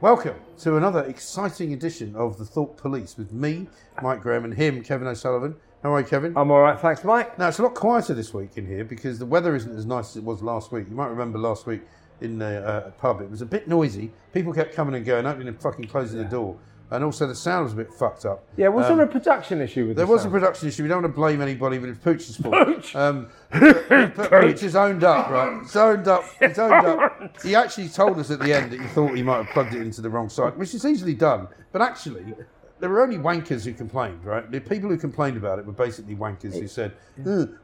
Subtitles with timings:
[0.00, 3.66] Welcome to another exciting edition of the Thought Police with me,
[4.00, 5.54] Mike Graham, and him, Kevin O'Sullivan.
[5.82, 6.32] How are you, Kevin?
[6.38, 7.38] I'm all right, thanks, Mike.
[7.38, 10.12] Now, it's a lot quieter this week in here because the weather isn't as nice
[10.12, 10.86] as it was last week.
[10.88, 11.82] You might remember last week
[12.22, 14.10] in the uh, pub, it was a bit noisy.
[14.32, 16.56] People kept coming and going, opening and fucking closing the door.
[16.92, 18.44] And also the sound was a bit fucked up.
[18.56, 20.00] Yeah, was Um, there a production issue with that?
[20.00, 20.82] There the was a production issue.
[20.82, 22.54] We don't want to blame anybody, but it's Pooch's fault.
[22.66, 22.96] Pooch.
[22.96, 25.60] Um, but Pooch has owned up, right?
[25.62, 26.24] He's owned up.
[26.40, 27.42] He's owned up.
[27.44, 29.82] He actually told us at the end that he thought he might have plugged it
[29.82, 31.46] into the wrong side, which is easily done.
[31.72, 32.34] But actually,
[32.80, 34.50] there were only wankers who complained, right?
[34.50, 36.92] The people who complained about it were basically wankers who said,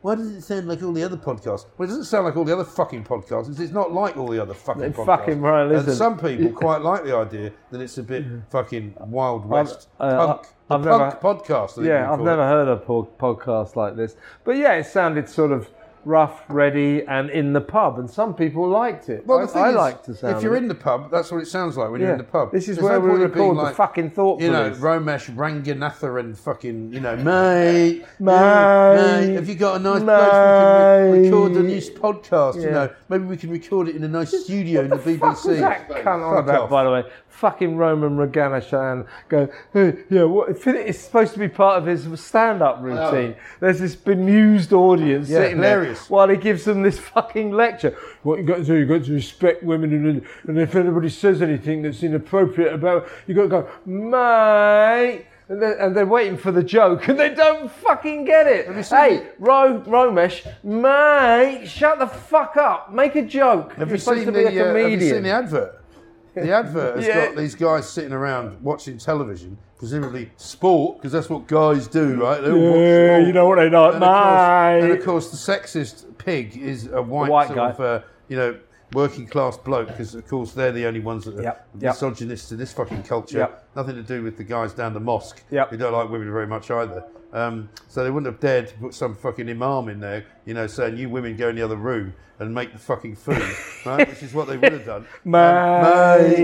[0.03, 2.45] "Why does it sound like all the other podcasts?" Well, it doesn't sound like all
[2.45, 3.59] the other fucking podcasts.
[3.59, 5.07] It's not like all the other fucking It podcasts.
[5.07, 9.47] fucking right and some people quite like the idea that it's a bit fucking wild
[9.47, 10.43] west uh, punk.
[10.69, 11.85] The I've punk never- podcast.
[11.85, 12.47] Yeah, I've never it.
[12.47, 14.17] heard a po- podcast like this.
[14.45, 15.69] But yeah, it sounded sort of
[16.07, 19.27] rough, ready, and in the pub, and some people liked it.
[19.27, 20.37] Well, I, the thing I is, liked the sound.
[20.37, 22.53] if you're in the pub, that's what it sounds like when you're in the pub.
[22.53, 24.71] This is There's where no we point in being record the fucking Thought You know.
[24.71, 29.27] Romesh Ranganathan and fucking, you know, mate, Mate.
[29.27, 32.63] mate, have you got a nice place we can re- record the new podcast?
[32.63, 35.37] You know, maybe we can record it in a nice studio in the the fuck
[35.37, 35.59] BBC.
[35.61, 36.71] that cunt on about, off.
[36.71, 37.05] by the way?
[37.29, 42.79] Fucking Roman Reganishan go, hey, yeah, what, it's supposed to be part of his stand-up
[42.79, 42.83] oh.
[42.83, 43.37] routine.
[43.61, 45.96] There's this bemused audience Yeah, sitting hilarious.
[45.96, 47.97] there while he gives them this fucking lecture.
[48.23, 51.43] What you got to do, you've got to respect women, and, and if anybody says
[51.43, 55.27] anything that's inappropriate about, you've got to go, mate.
[55.49, 58.67] And they're, and they're waiting for the joke, and they don't fucking get it.
[58.87, 62.93] Hey, Ro, Romesh, mate, shut the fuck up.
[62.93, 63.73] Make a joke.
[63.75, 65.15] Have you, supposed seen to the, be a uh, have you comedian.
[65.15, 65.85] seen the advert?
[66.35, 67.27] The advert has Yeah.
[67.27, 72.41] got these guys sitting around watching television, presumably sport, because that's what guys do, right?
[72.41, 73.27] They all watch Yeah, sport.
[73.27, 74.99] you know what they like, and of, course, and mate.
[74.99, 77.71] of course, the sexist pig is a white, white sort guy.
[77.71, 78.57] of, uh, you know,
[78.95, 81.83] working class bloke, because of course they're the only ones that are Yep, yep.
[81.95, 83.39] misogynists in this fucking culture.
[83.39, 83.69] Yep.
[83.77, 85.71] Nothing to do with the guys down the mosque Yep.
[85.71, 87.05] who don't like women very much either.
[87.33, 90.67] Um, so they wouldn't have dared to put some fucking imam in there, you know,
[90.69, 93.43] saying you women go in the other room and make the fucking food,
[93.87, 94.09] right?
[94.09, 95.07] Which is what they would have done.
[95.25, 95.41] Mate,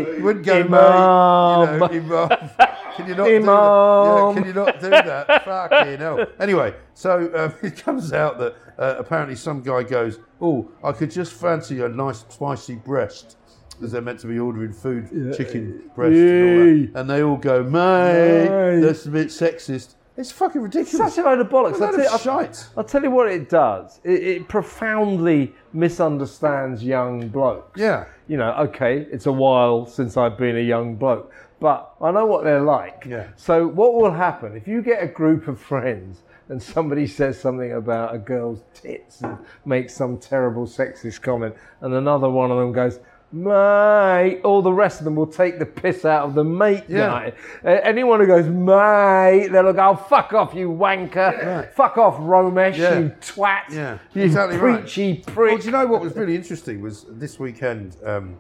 [0.09, 1.79] Um, you wouldn't go, imam.
[1.79, 1.93] mate.
[1.93, 2.49] You know, imam.
[2.97, 3.47] Can you not do that?
[3.47, 5.45] Yeah, can you not do that?
[5.45, 6.27] Fucking hell.
[6.41, 11.11] Anyway, so um, it comes out that uh, apparently some guy goes, "Oh, I could
[11.11, 13.37] just fancy a nice spicy breast."
[13.71, 17.01] Because they're meant to be ordering food, chicken breast, and, all that.
[17.01, 18.81] and they all go, "Mate, Mate.
[18.81, 21.15] that's a bit sexist." It's fucking ridiculous.
[21.15, 21.81] Such a load of bollocks.
[21.81, 22.67] A I'll tell, of I'll- shite.
[22.77, 23.99] I'll tell you what it does.
[24.05, 27.81] It, it profoundly misunderstands young blokes.
[27.81, 28.05] Yeah.
[28.29, 31.33] You know, okay, it's a while since I've been a young bloke,
[31.63, 33.07] but I know what they're like.
[33.09, 33.29] Yeah.
[33.37, 37.73] So what will happen if you get a group of friends and somebody says something
[37.73, 42.73] about a girl's tits and makes some terrible sexist comment, and another one of them
[42.73, 42.99] goes,
[43.31, 47.31] mate, all the rest of them will take the piss out of the mate Yeah.
[47.65, 51.73] Uh, anyone who goes, mate, they'll go, oh, fuck off, you wanker.
[51.73, 52.99] Fuck off, Romesh, Yeah.
[52.99, 53.71] you twat.
[53.71, 54.81] Yeah, You exactly right.
[54.81, 55.61] preachy Well, prick.
[55.61, 57.97] do you know what was really interesting was this weekend.
[58.05, 58.37] Um,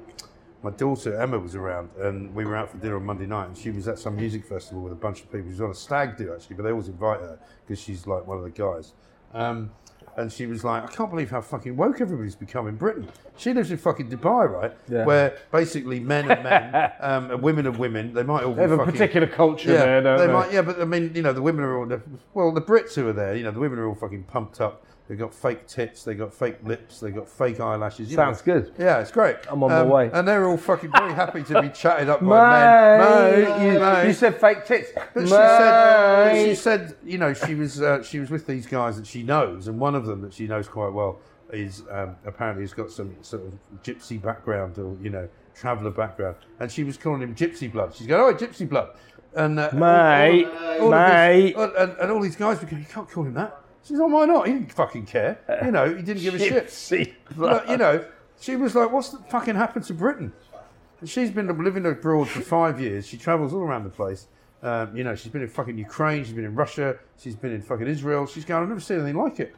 [0.62, 3.56] my daughter Emma was around, and we were out for dinner on Monday night, and
[3.56, 5.46] she was at some music festival with a bunch of people.
[5.46, 8.26] She was on a stag do actually, but they always invite her because she's like
[8.26, 8.92] one of the guys.
[9.34, 9.70] Um,
[10.16, 13.54] and she was like, "I can't believe how fucking woke everybody's become in Britain." She
[13.54, 14.72] lives in fucking Dubai, right?
[14.88, 15.06] Yeah.
[15.06, 18.12] Where basically men are men, um, and women are women.
[18.12, 20.32] They might all They have be a particular culture yeah, there, don't they they?
[20.32, 20.52] might.
[20.52, 22.00] Yeah, but I mean, you know, the women are all.
[22.34, 24.84] Well, the Brits who are there, you know, the women are all fucking pumped up.
[25.08, 28.10] They've got fake tits, they've got fake lips, they've got fake eyelashes.
[28.10, 28.22] you know.
[28.24, 28.72] Sounds good.
[28.78, 29.36] Yeah, it's great.
[29.48, 30.10] Um, I'm on my way.
[30.12, 33.58] And they're all fucking very happy to be chatted up by men.
[33.58, 34.90] Mate, you, you said fake tits.
[35.12, 38.96] But she said, she said, you know, she was uh, she was with these guys
[38.96, 41.18] that she knows, and one of them that she knows quite well
[41.52, 46.36] is um, apparently has got some sort of gypsy background or you know traveller background,
[46.60, 47.94] and she was calling him Gypsy Blood.
[47.94, 48.90] She's going, oh, Gypsy Blood,
[49.34, 50.46] and uh, Mate,
[50.80, 51.54] all of mate.
[51.54, 53.58] his- and, and all these guys were going, you can't call him that.
[53.82, 54.46] She says, oh, why not?
[54.46, 55.38] He didn't fucking care.
[55.64, 56.38] You know, he didn't give a
[56.70, 57.14] shit.
[57.36, 58.04] But, you know,
[58.40, 60.32] she was like, what's the fucking happened to Britain?
[61.00, 63.06] And she's been living abroad for five years.
[63.06, 64.28] She travels all around the place.
[64.62, 66.22] Um, you know, she's been in fucking Ukraine.
[66.22, 66.96] She's been in Russia.
[67.18, 68.26] She's been in fucking Israel.
[68.26, 69.56] She's going, I've never seen anything like it.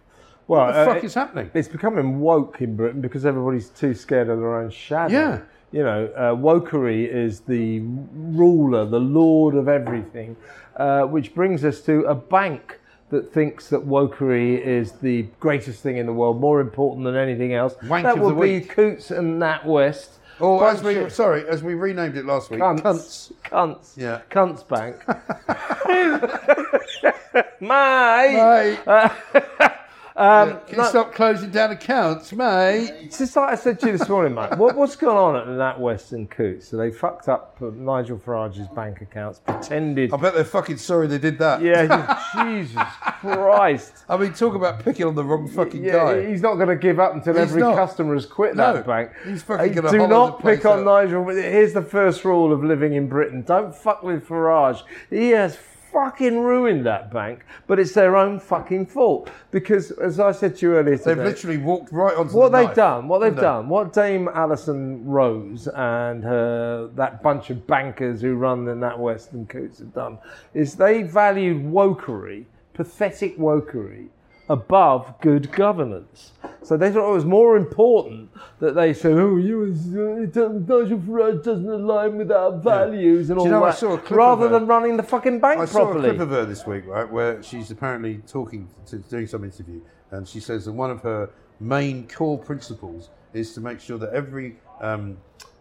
[0.48, 1.50] Well, What the uh, fuck it- is happening?
[1.52, 5.12] It's becoming woke in Britain because everybody's too scared of their own shadow.
[5.12, 5.40] Yeah.
[5.72, 10.36] you know, uh, wokery is the ruler, the lord of everything,
[10.76, 12.80] uh, which brings us to a bank
[13.10, 17.54] that thinks that wokery is the greatest thing in the world, more important than anything
[17.54, 17.74] else.
[17.84, 18.70] Wank that would be week.
[18.74, 20.10] Coutts and Nat West.
[20.40, 23.32] Or as we sorry, as we renamed it last week, cunts, cunts.
[23.44, 24.20] cunts, Yeah.
[24.30, 24.96] cunts bank.
[27.60, 28.86] Mate, Mate,
[30.16, 32.92] um, can you stop closing down accounts, mate?
[33.04, 34.56] It's just like I said to you this morning, mate.
[34.56, 36.68] What, what's going on at that Western Coutts?
[36.68, 40.12] So they fucked up uh, Nigel Farage's bank accounts, pretended.
[40.12, 41.60] I bet they're fucking sorry they did that.
[41.62, 42.82] Yeah, Jesus
[43.20, 44.04] Christ.
[44.08, 46.26] I mean, talk about picking on the wrong fucking Yeah, guy.
[46.28, 47.74] he's not going to give up until He's every not.
[47.76, 49.10] customer has quit No, that bank.
[49.26, 51.04] he's fucking Hey, gonna Do not pick on out.
[51.04, 51.28] Nigel.
[51.28, 54.82] Here's the first rule of living in Britain: don't fuck with Farage.
[55.10, 55.56] He has
[55.94, 60.66] fucking ruined that bank, but it's their own fucking fault because, as I said to
[60.66, 63.34] you earlier today, They've literally walked right onto what the they've knife, done, what they've
[63.34, 63.40] they?
[63.40, 69.32] done, what Dame Alison Rose and her, that bunch of bankers who run the NatWest
[69.32, 70.18] and Coutts have done,
[70.52, 72.44] is they valued wokery,
[72.74, 74.08] pathetic wokery,
[74.48, 76.32] above good governance.
[76.62, 81.42] So they thought it was more important that they said, "Oh, you, uh, Nigel Farage
[81.42, 84.48] doesn't align with our values and all you know, I that," saw a clip rather
[84.48, 85.70] than running the fucking bank properly.
[85.70, 89.26] I saw a clip of her this week, right, where she's apparently talking, to, doing
[89.26, 89.80] some interview,
[90.10, 91.30] and she says that one of her
[91.60, 95.16] main core principles is to make sure that every um,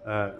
[0.06, 0.32] uh,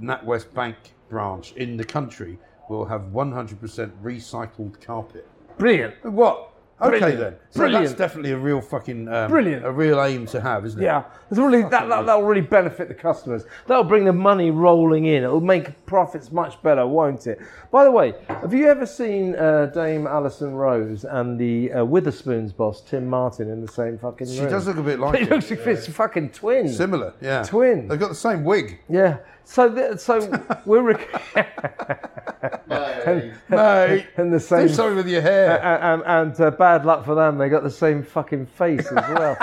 [0.00, 0.76] NatWest Bank
[1.08, 2.38] branch in the country
[2.68, 5.28] will have 100% recycled carpet.
[5.58, 6.02] Brilliant.
[6.04, 6.53] What?
[6.80, 7.20] Okay Brilliant.
[7.20, 7.34] then.
[7.50, 7.84] So Brilliant.
[7.86, 9.64] that's definitely a real fucking um, Brilliant.
[9.64, 10.84] a real aim to have, isn't it?
[10.84, 13.44] Yeah, it's really that, that that'll really benefit the customers.
[13.68, 15.22] That'll bring the money rolling in.
[15.22, 17.38] It'll make profits much better, won't it?
[17.70, 22.54] By the way, have you ever seen uh, Dame Alison Rose and the uh, Wetherspoons
[22.56, 24.36] boss Tim Martin in the same fucking room?
[24.36, 25.30] She does look a bit like it.
[25.30, 26.76] looks like it's fucking twins.
[26.76, 27.44] Similar, yeah.
[27.44, 27.86] Twin.
[27.86, 28.80] They've got the same wig.
[28.88, 29.18] Yeah.
[29.44, 30.30] So th- so
[30.64, 31.36] we're rec-
[32.66, 35.62] Mate, and the do same something with your hair.
[35.62, 39.08] and, and, and uh, bad luck for them, they got the same fucking face as
[39.10, 39.36] well.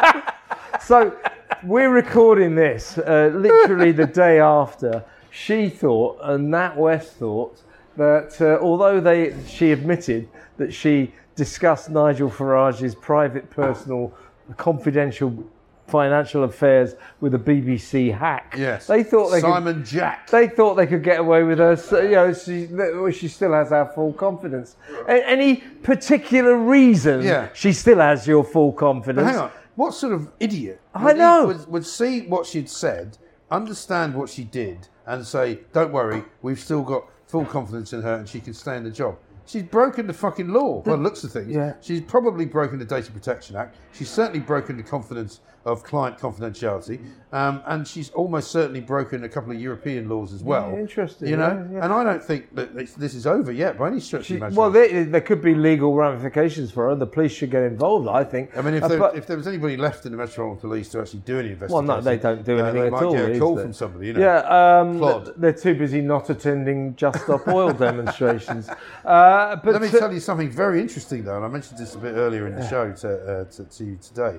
[0.80, 1.16] so
[1.64, 5.04] we're recording this uh, literally the day after.
[5.30, 7.62] She thought, and Nat West thought,
[7.96, 14.12] that uh, although they, she admitted that she discussed Nigel Farage's private, personal,
[14.56, 15.44] confidential
[15.90, 18.86] financial affairs with a BBC hack, yes.
[18.86, 20.30] they thought they could, Simon Jack.
[20.30, 21.76] they thought they could get away with her.
[21.76, 22.68] So, you know, she,
[23.12, 24.76] she still has our full confidence.
[25.08, 27.48] Any particular reason Yeah.
[27.54, 29.26] she still has your full confidence?
[29.28, 29.50] Hang on.
[29.76, 31.46] What sort of idiot I know.
[31.46, 33.16] would, would see what she'd said,
[33.50, 38.14] understand what she did, and say, "Don't worry, we've still got full confidence in her,
[38.16, 39.16] and she can stay in the job."
[39.50, 40.80] She's broken the fucking law.
[40.86, 41.48] Well, looks of things.
[41.48, 41.74] Yeah.
[41.80, 43.76] She's probably broken the Data Protection Act.
[43.92, 46.98] She's certainly broken the confidence of client confidentiality,
[47.32, 50.70] um, and she's almost certainly broken a couple of European laws as well.
[50.72, 51.84] Yeah, interesting, You know, yeah, yeah.
[51.84, 54.34] and I don't think that this, this is over yet by any stretch of the
[54.36, 54.56] imagination.
[54.58, 56.94] well, there, there could be legal ramifications for her.
[56.94, 58.56] The police should get involved, I think.
[58.56, 60.88] I mean, if Uh, there, but- if there was anybody left in the Metropolitan Police
[60.90, 63.02] to actually do any well, investigation, no, they don't do uh, anything they at might
[63.02, 63.12] all.
[63.12, 64.06] Get a call from somebody.
[64.06, 65.34] You know, yeah, um, Claude.
[65.36, 68.70] they're too busy not attending Just Stop Oil demonstrations.
[69.04, 71.94] Uh, but Let me uh, tell you something very interesting, though, and I mentioned this
[71.94, 74.38] a bit earlier in the show to, uh, to, to you today.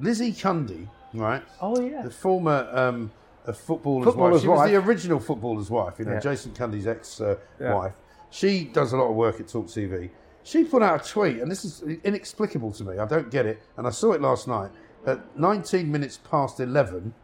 [0.00, 1.42] Lizzie Cundy, right?
[1.60, 3.10] oh yeah, The former um,
[3.46, 4.68] a footballer's, Footballer's wife.
[4.68, 6.20] She was the original footballer's wife, you know, Yeah.
[6.20, 7.38] Jason Cundy's ex-wife.
[7.60, 7.90] Yeah.
[8.30, 10.10] She does a lot of work at Talk TV.
[10.42, 12.98] She put out a tweet, and this is inexplicable to me.
[12.98, 14.70] I don't get it, and I saw it last night.
[15.06, 17.14] At 19 minutes past 11,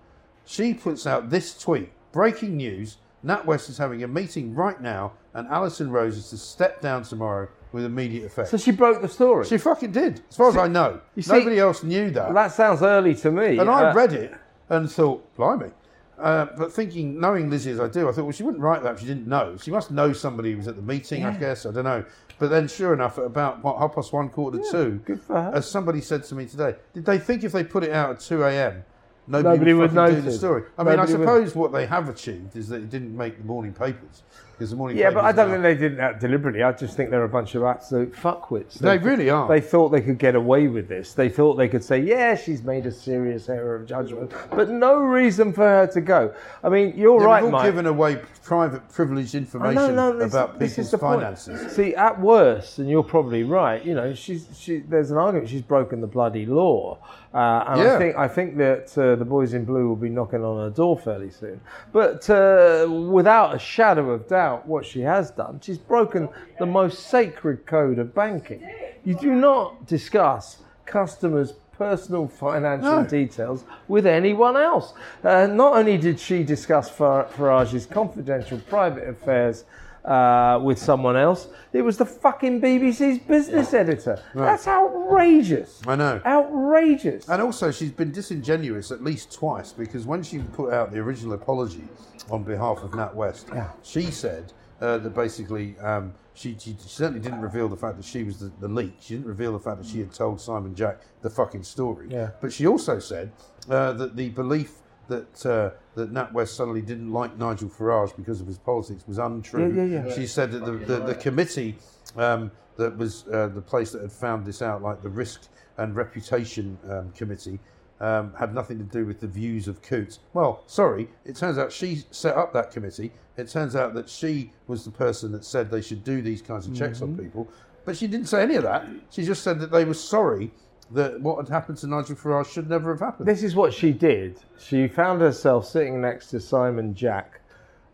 [0.46, 5.46] she puts out this tweet: "Breaking news: NatWest is having a meeting right now, and
[5.48, 9.44] Alison Rose is to step down tomorrow with immediate effect." so she broke the story.
[9.44, 11.00] she fucking did, as far as I know.
[11.14, 12.32] you see- Nobody else knew that.
[12.34, 13.58] that sounds early to me.
[13.58, 14.34] And I Uh, read it
[14.70, 15.70] and thought, blimey.
[16.16, 18.94] Uh, but thinking, knowing Lizzie as I do, I thought, well, she wouldn't write that
[18.94, 19.56] if she didn't know.
[19.60, 21.66] She must know somebody who was at the meeting, I guess.
[21.66, 22.04] I don't know.
[22.38, 25.34] But then, sure enough, at about what, half past one, quarter to two, good for
[25.40, 25.50] her.
[25.54, 28.20] as somebody said to me today, did they think if they put it out at
[28.20, 28.84] 2 a.m.,
[29.26, 30.38] nobody, Nobody would fucking do the notice.
[30.38, 30.62] story?
[30.78, 31.20] I mean, I Nobody would.
[31.22, 34.22] suppose what they have achieved is that it didn't make the morning papers.
[34.56, 36.62] Because the morning Yeah, but I don't now- think they did that deliberately.
[36.62, 38.75] I just think they're a bunch of absolute fuckwits.
[38.78, 39.49] They really are.
[39.49, 41.12] They thought they could get away with this.
[41.12, 44.99] They thought they could say, "Yeah, she's made a serious error of judgment," but no
[44.99, 46.32] reason for her to go.
[46.62, 47.64] I mean, you're Yeah, right, we've all Mike.
[47.66, 51.20] given away private, privileged information know, no, this, about this people's the point.
[51.23, 51.73] finances.
[51.73, 53.84] See, at worst, and you're probably right.
[53.84, 56.99] You know, she's she, there's an argument she's broken the bloody law,
[57.34, 57.94] uh, and Yeah.
[57.94, 60.70] I think I think that uh, the boys in blue will be knocking on her
[60.70, 61.61] door fairly soon.
[61.92, 67.06] But uh, without a shadow of doubt, what she has done, she's broken the most
[67.08, 68.60] sacred code of banking.
[69.04, 73.04] You do not discuss customers' personal financial No.
[73.04, 74.94] details with anyone else.
[75.24, 79.64] Uh, not only did she discuss Far- Farage's confidential private affairs
[80.04, 84.20] uh, with someone else, it was the fucking BBC's business editor.
[84.34, 85.80] That's outrageous.
[85.86, 86.20] I know.
[86.24, 87.28] Outrageous.
[87.28, 91.32] And also, she's been disingenuous at least twice because when she put out the original
[91.34, 91.82] apology
[92.30, 93.70] on behalf of Nat West, Yeah.
[93.82, 98.24] she said uh, that basically um, she, she certainly didn't reveal the fact that she
[98.24, 98.94] was the, the leak.
[99.00, 102.08] She didn't reveal the fact that she had told Simon Jack the fucking story.
[102.10, 102.30] Yeah.
[102.40, 103.32] But she also said
[103.70, 104.72] uh, that the belief
[105.08, 109.18] that uh, that Nat West suddenly didn't like Nigel Farage because of his politics was
[109.18, 109.72] untrue.
[109.74, 110.14] Yeah, yeah, yeah.
[110.14, 111.76] She said that the, the, the committee
[112.16, 115.42] um, that was uh, the place that had found this out, like the Risk
[115.76, 117.58] and Reputation um, Committee,
[118.00, 120.18] um, had nothing to do with the views of Coutts.
[120.32, 123.12] Well, sorry, it turns out she set up that committee.
[123.36, 126.66] It turns out that she was the person that said they should do these kinds
[126.66, 127.18] of checks Mm-hmm.
[127.18, 127.48] on people,
[127.84, 128.86] but she didn't say any of that.
[129.10, 130.50] She just said that they were sorry
[130.90, 133.26] that what had happened to Nigel Farage should never have happened.
[133.26, 134.38] This is what she did.
[134.58, 137.40] She found herself sitting next to Simon Jack,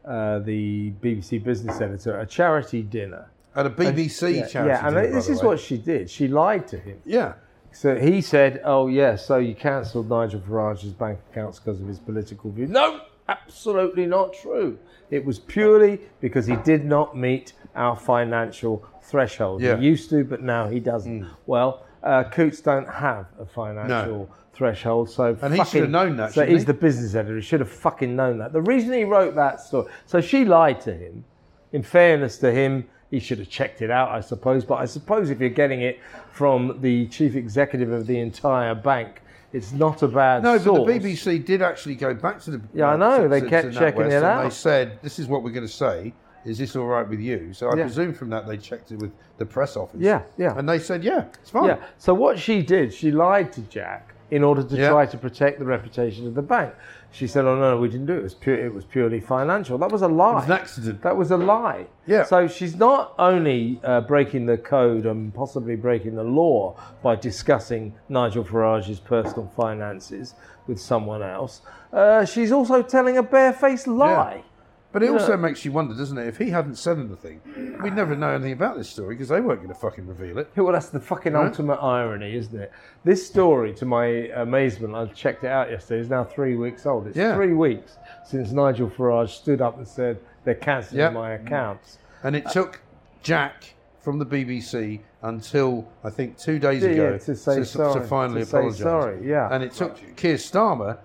[0.04, 3.30] uh, the BBC business editor, at a charity dinner.
[3.54, 4.70] At a BBC yeah, charity.
[4.70, 6.10] yeah, and dinner, this is what she did.
[6.10, 7.00] She lied to him.
[7.04, 7.34] Yeah.
[7.72, 11.98] So he said, "Oh yeah, so you cancelled Nigel Farage's bank accounts because of his
[11.98, 14.78] political views." No, absolutely not true.
[15.10, 19.62] It was purely because he did not meet our financial threshold.
[19.62, 19.76] Yeah.
[19.76, 21.26] He used to, but now he doesn't.
[21.46, 26.32] Well, uh, Coutts don't have a financial threshold, so And he should have known that,
[26.32, 26.64] So he's he?
[26.66, 27.36] the business editor.
[27.36, 28.52] He should have fucking known that.
[28.52, 31.24] The reason he wrote that story, so she lied to him.
[31.72, 34.64] In fairness to him, he should have checked it out, I suppose.
[34.64, 35.98] But I suppose if you're getting it
[36.32, 40.78] from the chief executive of the entire bank, it's not a bad No, source.
[40.78, 42.58] but the BBC did actually go back to the.
[42.58, 44.44] Uh, yeah, I know, they kept checking it out.
[44.44, 46.12] They said, "This is what we're going to say.
[46.44, 47.82] Is this all right with you?" So I Yeah.
[47.82, 50.00] presume from that they checked it with the press office.
[50.00, 50.56] Yeah, yeah.
[50.56, 51.78] And they said, "Yeah, it's fine." Yeah.
[51.98, 54.90] So what she did, she lied to Jack in order to Yeah.
[54.90, 56.72] try to protect the reputation of the bank.
[57.12, 58.18] She said, "Oh no, we didn't do it.
[58.18, 58.54] It was pure.
[58.54, 59.76] It was purely financial.
[59.78, 60.30] That was a lie.
[60.30, 61.02] It was an accident.
[61.02, 61.86] That was a lie.
[62.06, 62.24] Yeah.
[62.24, 67.94] So she's not only uh, breaking the code and possibly breaking the law by discussing
[68.08, 70.34] Nigel Farage's personal finances
[70.66, 71.62] with someone else.
[71.92, 74.44] Uh, she's also telling a barefaced lie.
[74.92, 75.12] But it Yeah.
[75.12, 76.26] also makes you wonder, doesn't it?
[76.26, 77.40] If he hadn't said anything,
[77.80, 80.48] we'd never know anything about this story because they weren't going to fucking reveal it.
[80.56, 81.46] Well, that's the fucking Right.
[81.46, 82.72] ultimate irony, isn't it?
[83.04, 87.06] This story, to my amazement, I checked it out yesterday, is now three weeks old.
[87.06, 87.36] It's Yeah.
[87.36, 91.10] three weeks since Nigel Farage stood up and said, they're cancelling Yeah.
[91.10, 91.98] my accounts.
[92.24, 92.80] And it took
[93.22, 98.00] Jack from the BBC until I think two days Yeah, ago yeah, to say sorry,
[98.06, 98.80] finally to say apologise.
[98.82, 99.48] sorry, yeah.
[99.52, 100.96] And it took Keir Starmer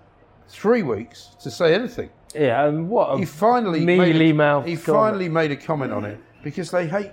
[0.48, 2.08] three weeks to say anything.
[2.38, 5.02] Yeah, and what a he finally mealy made a, mouthed he comment.
[5.02, 7.12] finally made a comment on it because they hate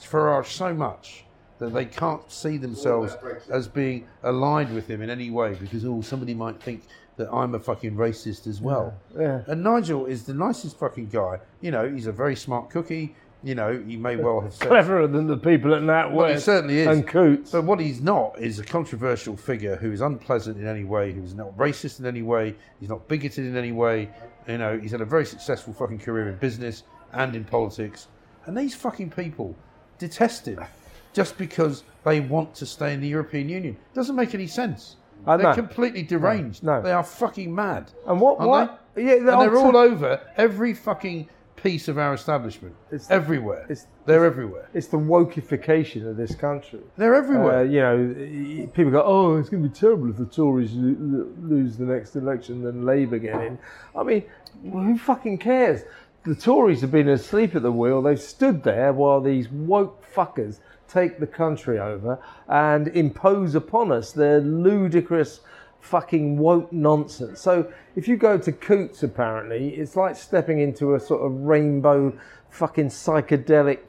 [0.00, 1.24] Farage so much
[1.58, 3.16] that they can't see themselves
[3.50, 6.82] as being aligned with him in any way because oh somebody might think
[7.16, 8.94] that I'm a fucking racist as well.
[9.18, 9.42] Yeah.
[9.46, 11.38] And Nigel is the nicest fucking guy.
[11.60, 13.14] You know, he's a very smart cookie.
[13.42, 16.32] You know, he may well have said cleverer than the people at Nat well, he
[16.34, 16.86] West certainly is.
[16.86, 17.52] and Coutts.
[17.52, 21.34] But what he's not is a controversial figure who is unpleasant in any way, who's
[21.34, 24.10] not racist in any way, he's not bigoted in any way.
[24.50, 28.08] You know, he's had a very successful fucking career in business and in politics.
[28.46, 29.54] And these fucking people
[29.98, 30.64] detest him
[31.12, 33.76] just because they want to stay in the European Union.
[33.94, 34.96] Doesn't make any sense.
[35.26, 35.54] I They're know.
[35.54, 36.64] completely deranged.
[36.64, 36.80] No.
[36.82, 37.92] They are fucking mad.
[38.06, 39.04] And what- what- they?
[39.04, 41.28] yeah, and they're all t- over every fucking
[41.62, 42.74] piece of our establishment.
[42.90, 43.62] It's- everywhere.
[43.64, 44.68] it's- they're everywhere.
[44.74, 46.80] It's the wokeification of this country.
[46.96, 47.58] They're everywhere.
[47.60, 50.96] Uh, you know, people go, "Oh, it's going to be terrible if the Tories lo-
[50.98, 53.58] lo- lose the next election and Labour get in."
[53.96, 54.24] I mean,
[54.62, 55.82] who fucking cares?
[56.24, 58.02] The Tories have been asleep at the wheel.
[58.02, 64.12] They've stood there while these woke fuckers take the country over and impose upon us
[64.12, 65.40] their ludicrous
[65.80, 67.40] fucking woke nonsense.
[67.40, 72.16] So if you go to Coutts, apparently, it's like stepping into a sort of rainbow
[72.50, 73.80] fucking psychedelic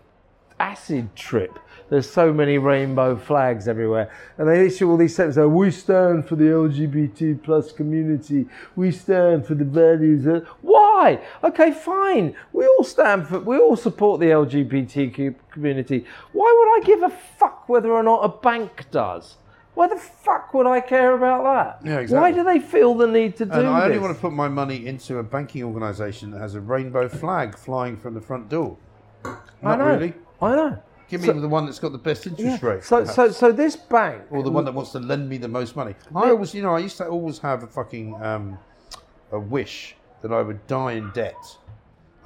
[0.59, 1.57] acid trip.
[1.89, 5.37] There's so many rainbow flags everywhere, and they issue all these statements.
[5.37, 8.47] Like, we stand for the LGBT plus community.
[8.77, 10.25] We stand for the values.
[10.25, 10.47] Of...
[10.61, 11.19] Why?
[11.43, 12.33] Okay, fine.
[12.53, 13.39] We all stand for.
[13.39, 16.05] We all support the LGBTQ community.
[16.31, 19.35] Why would I give a fuck whether or not a bank does?
[19.73, 21.87] Why the fuck would I care about that?
[21.89, 22.19] Yeah, exactly.
[22.21, 24.01] Why do they feel the need to do And I only this?
[24.03, 27.95] want to put my money into a banking organisation that has a rainbow flag flying
[27.95, 28.77] from the front door.
[29.23, 29.85] I Not know.
[29.85, 30.13] really.
[30.41, 30.77] I know.
[31.07, 32.83] Give me So- the one that's got the best interest rate.
[32.83, 33.15] So, perhaps.
[33.15, 35.95] so, so this bank, or the one that wants to lend me the most money.
[36.15, 38.57] I always, you know, I used to always have a fucking um,
[39.31, 41.35] a wish that I would die in debt.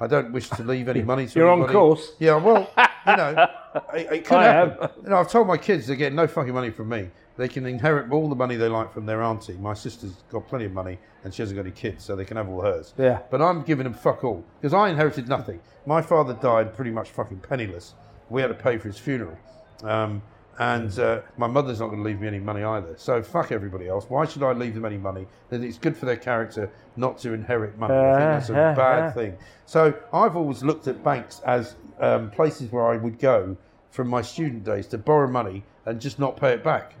[0.00, 1.72] I don't wish to leave any money to You're on anybody.
[1.74, 2.12] course.
[2.18, 2.68] Yeah, well,
[3.06, 3.48] you know,
[3.94, 4.88] it, it could I happen.
[5.04, 7.66] You know, I've told my kids they're getting no fucking money from me they can
[7.66, 9.54] inherit all the money they like from their auntie.
[9.54, 12.36] My sister's got plenty of money and she hasn't got any kids, so they can
[12.36, 12.94] have all hers.
[12.96, 13.20] Yeah.
[13.30, 15.60] But I'm giving them fuck all because I inherited nothing.
[15.84, 17.94] My father died pretty much fucking penniless.
[18.30, 19.36] We had to pay for his funeral.
[19.82, 20.22] Um,
[20.58, 22.94] and uh, my mother's not going to leave me any money either.
[22.96, 24.06] So fuck everybody else.
[24.08, 25.26] Why should I leave them any money?
[25.50, 27.94] That it's good for their character not to inherit money.
[27.94, 29.36] I think that's a bad thing.
[29.66, 33.56] So I've always looked at banks as um, places where I would go
[33.90, 36.94] from my student days to borrow money and just not pay it back.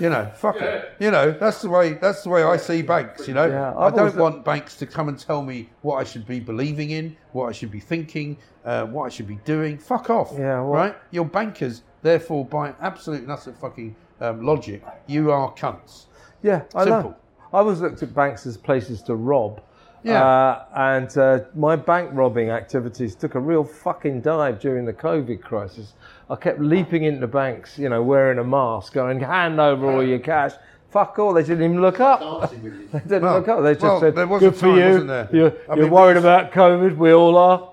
[0.00, 0.92] you know, fuck it.
[1.00, 1.94] You know, that's the way.
[1.94, 3.26] That's the way I see banks.
[3.28, 6.04] You know, Yeah, I don't always- want banks to come and tell me what I
[6.04, 9.76] should be believing in, what I should be thinking, uh, what I should be doing.
[9.76, 10.32] Fuck off.
[10.34, 10.96] Yeah, well- right.
[11.10, 16.06] You're bankers, therefore, by absolute and utter fucking um, logic, you are cunts.
[16.42, 17.10] Yeah, I Simple.
[17.10, 17.16] know.
[17.52, 19.60] I always looked at banks as places to rob.
[20.04, 20.24] Yeah.
[20.24, 25.40] Uh, and uh, my bank robbing activities took a real fucking dive during the COVID
[25.42, 25.94] crisis.
[26.28, 30.18] I kept leaping into banks, you know, wearing a mask, going, hand over all your
[30.18, 30.52] cash.
[30.90, 32.50] Fuck all, they didn't even look up.
[32.52, 32.58] they
[33.00, 33.62] didn't Well, look up.
[33.62, 34.84] They just well, said, there was a good for time, you.
[34.86, 35.28] wasn't there?
[35.32, 37.68] You're, I you're mean, worried we- about COVID, we all are.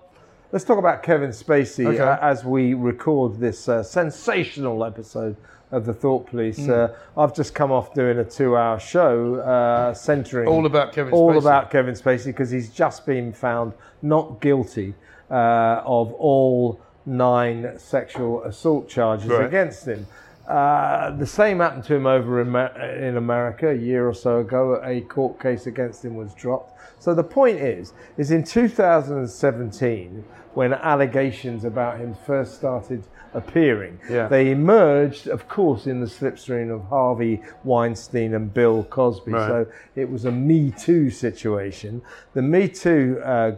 [0.52, 2.00] Let's talk about Kevin Spacey Okay.
[2.00, 5.36] uh, as we record this uh, sensational episode
[5.72, 6.66] of the Thought Police.
[6.66, 6.72] Hmm.
[6.72, 11.32] Uh, I've just come off doing a two-hour show uh, centering All about Kevin all
[11.34, 11.38] Spacey.
[11.40, 14.96] about Kevin Spacey because he's just been found not guilty
[15.30, 19.46] uh, of all nine sexual assault charges Right.
[19.46, 20.08] against him.
[20.48, 22.56] Uh, the same happened to him over in,
[23.04, 24.82] in America a year or so ago.
[24.84, 26.76] A court case against him was dropped.
[27.00, 30.24] So the point is, is in 2017,
[30.56, 34.28] when allegations about him first started appearing, Yeah.
[34.28, 39.32] they emerged, of course, in the slipstream of Harvey Weinstein and Bill Cosby.
[39.32, 39.48] Right.
[39.48, 42.02] So it was a Me Too situation.
[42.34, 43.52] The Me Too uh,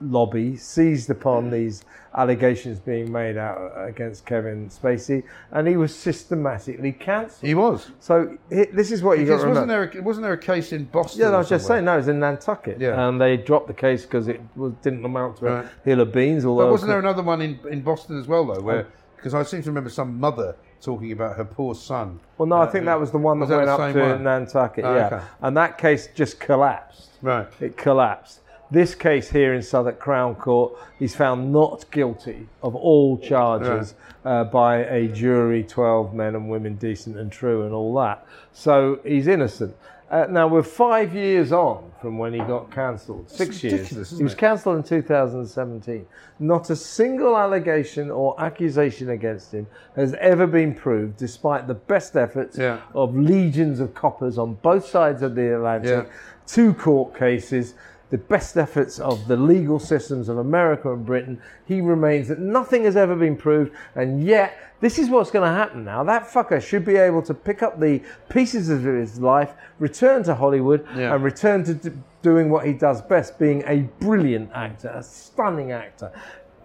[0.00, 1.84] lobby seized upon these
[2.18, 5.22] allegations being made out against Kevin Spacey,
[5.52, 7.46] and he was systematically cancelled.
[7.46, 7.90] He was.
[8.00, 9.84] So he, this is what you got wasn't there?
[9.94, 11.20] A, wasn't there a case in Boston?
[11.20, 13.08] Yeah, no, I was just saying, no, it was in Nantucket, Yeah.
[13.08, 15.64] and they dropped the case because it was, didn't amount to Right.
[15.64, 16.44] a hill of beans.
[16.44, 18.60] Although But wasn't there another one in, in Boston as well, though?
[18.60, 22.20] Where because I seem to remember some mother talking about her poor son.
[22.36, 24.22] Well, no, I Uh, think that was the one that that went up to one?
[24.22, 24.84] Nantucket.
[24.84, 25.20] Oh, yeah, okay.
[25.42, 27.10] and that case just collapsed.
[27.20, 27.48] Right.
[27.60, 28.40] It collapsed.
[28.70, 33.94] This case here in Southwark Crown Court, he's found not guilty of all charges
[34.26, 38.26] uh, by a jury, 12 men and women, decent and true, and all that.
[38.52, 39.74] So he's innocent.
[40.10, 43.30] Uh, now we're five years on from when he got cancelled.
[43.30, 44.16] Six years.
[44.16, 46.06] he was cancelled in 2017.
[46.38, 52.16] Not a single allegation or accusation against him has ever been proved, despite the best
[52.16, 52.80] efforts Yeah.
[52.94, 56.12] of legions of coppers on both sides of the Atlantic Yeah.
[56.46, 57.74] two court cases,
[58.10, 61.40] the best efforts of the legal systems of America and Britain.
[61.66, 65.54] He remains that nothing has ever been proved, and yet this is what's going to
[65.54, 66.02] happen now.
[66.04, 70.34] That fucker should be able to pick up the pieces of his life, return to
[70.34, 71.14] Hollywood, Yeah.
[71.14, 71.90] and return to d-
[72.22, 76.10] doing what he does best, being a brilliant actor, a stunning actor.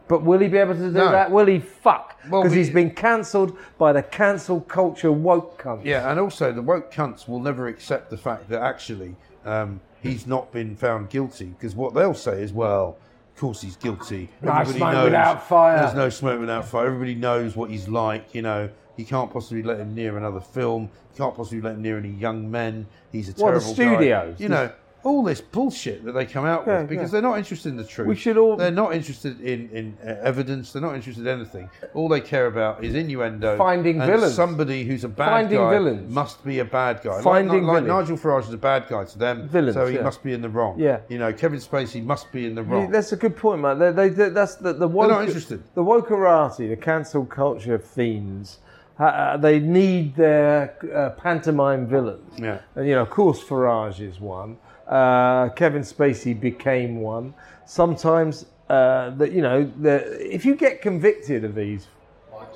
[0.07, 1.11] But will he be able to do No.
[1.11, 1.31] that?
[1.31, 2.17] Will he fuck?
[2.29, 5.81] Well, Because we- he's been cancelled by the cancel culture woke cunt.
[5.85, 10.25] Yeah, and also the woke cunts will never accept the fact that actually um, he's
[10.27, 12.97] not been found guilty because what they'll say is, well,
[13.35, 14.29] of course he's guilty.
[14.41, 15.77] No smoke without fire.
[15.79, 16.85] There's no smoke without fire.
[16.85, 18.33] Everybody knows what he's like.
[18.35, 20.83] You know, you can't possibly let him near another film.
[21.13, 22.85] You can't possibly let him near any young men.
[23.11, 24.01] He's a terrible Well, the terrible guy.
[24.01, 24.39] studios.
[24.39, 24.69] You know.
[25.03, 27.19] All this bullshit that they come out Yeah, with because yeah.
[27.19, 28.07] they're not interested in the truth.
[28.07, 30.71] We should all- They're not interested in, in uh, evidence.
[30.71, 31.69] They're not interested in anything.
[31.93, 33.57] All they care about is innuendo.
[33.57, 34.33] Finding and villains.
[34.33, 36.13] Somebody who's a bad Finding guy villains.
[36.13, 37.21] must be a bad guy.
[37.21, 38.09] Finding like, like villains.
[38.09, 40.03] Nigel Farage is a bad guy to them, Villains, so he yeah.
[40.03, 40.79] must be in the wrong.
[40.79, 40.99] Yeah.
[41.09, 42.89] You know, Kevin Spacey must be in the wrong.
[42.89, 43.79] That's a good point, man.
[43.79, 45.61] They, they, they- that's the, the woke, they're not interested.
[45.75, 48.59] The wokerati, the cancel culture fiends,
[48.99, 52.39] uh, they need their uh, pantomime villains.
[52.39, 52.59] Yeah.
[52.75, 54.57] And, you know, of course, Farage is one.
[54.87, 57.33] Uh, Kevin Spacey became one.
[57.65, 61.87] Sometimes, uh, that you know, the, if you get convicted of these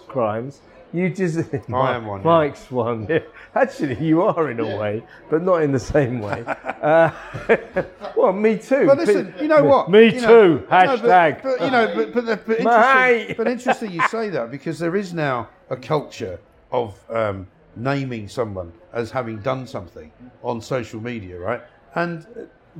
[0.08, 0.62] crimes,
[0.94, 1.40] you just.
[1.74, 2.26] I am one, yeah.
[2.26, 3.08] Mike's one.
[3.10, 3.20] yeah.
[3.56, 6.44] Actually, you are in a way, but not in the same way.
[6.46, 7.12] Uh,
[8.16, 8.86] well, me too.
[8.86, 9.90] But listen, you know what?
[9.90, 10.54] Me You know- too.
[10.60, 11.44] no, but- Hashtag.
[11.44, 15.14] but, you know, but, but, but, interesting, but interesting you say that because there is
[15.14, 16.40] now a culture
[16.72, 20.12] of um, naming someone as having done something
[20.44, 21.62] on social media, right?
[21.98, 22.28] And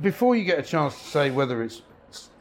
[0.00, 1.82] before you get a chance to say whether it's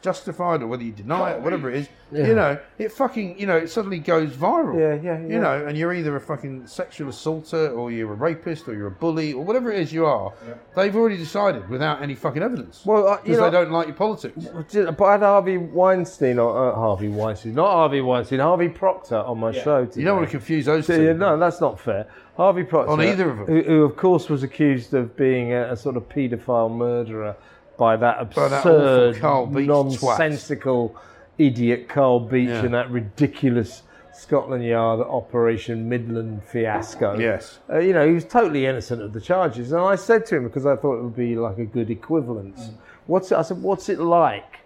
[0.01, 3.57] justified or whether you deny it, whatever it is, you know, it fucking, you know,
[3.57, 4.79] it suddenly goes viral.
[4.79, 5.33] Yeah, yeah, yeah.
[5.33, 8.87] You know, and you're either a fucking sexual assaulter or you're a rapist or you're
[8.87, 10.31] a bully or whatever it is you are.
[10.75, 12.85] They've already decided without any fucking evidence.
[12.85, 14.45] Well, uh, because know- they don't like your politics.
[14.45, 19.39] But I had Harvey Weinstein, or uh, Harvey Weinstein, not Harvey Weinstein, Harvey Proctor on
[19.39, 19.99] my show today.
[20.01, 21.13] You don't want to confuse those Yeah, two.
[21.15, 22.07] no, that's not fair.
[22.37, 23.45] Harvey Proctor, On either of them.
[23.47, 27.35] who, who of course was accused of being a, a sort of paedophile murderer
[27.77, 30.95] by that absurd, Carl nonsensical
[31.37, 32.65] idiot Carl Beech Yeah.
[32.65, 37.17] and that ridiculous Scotland Yard Operation Midland fiasco.
[37.19, 37.59] Yes.
[37.69, 39.71] Uh, you know, he was totally innocent of the charges.
[39.71, 42.71] And I said to him, because I thought it would be like a good equivalence,
[43.05, 44.59] what's it, I said, what's it like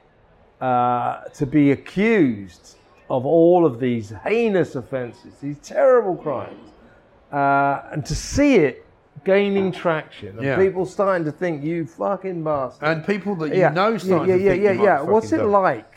[0.62, 2.78] uh, to be accused
[3.10, 6.70] of all of these heinous offences, these terrible crimes,
[7.34, 8.86] uh, and to see it
[9.24, 10.58] gaining traction and Yeah.
[10.58, 12.88] people starting to think, you fucking bastard.
[12.88, 15.02] And people that you know starting yeah, to yeah, think yeah, you might yeah.
[15.02, 15.52] What's it done.
[15.52, 15.94] like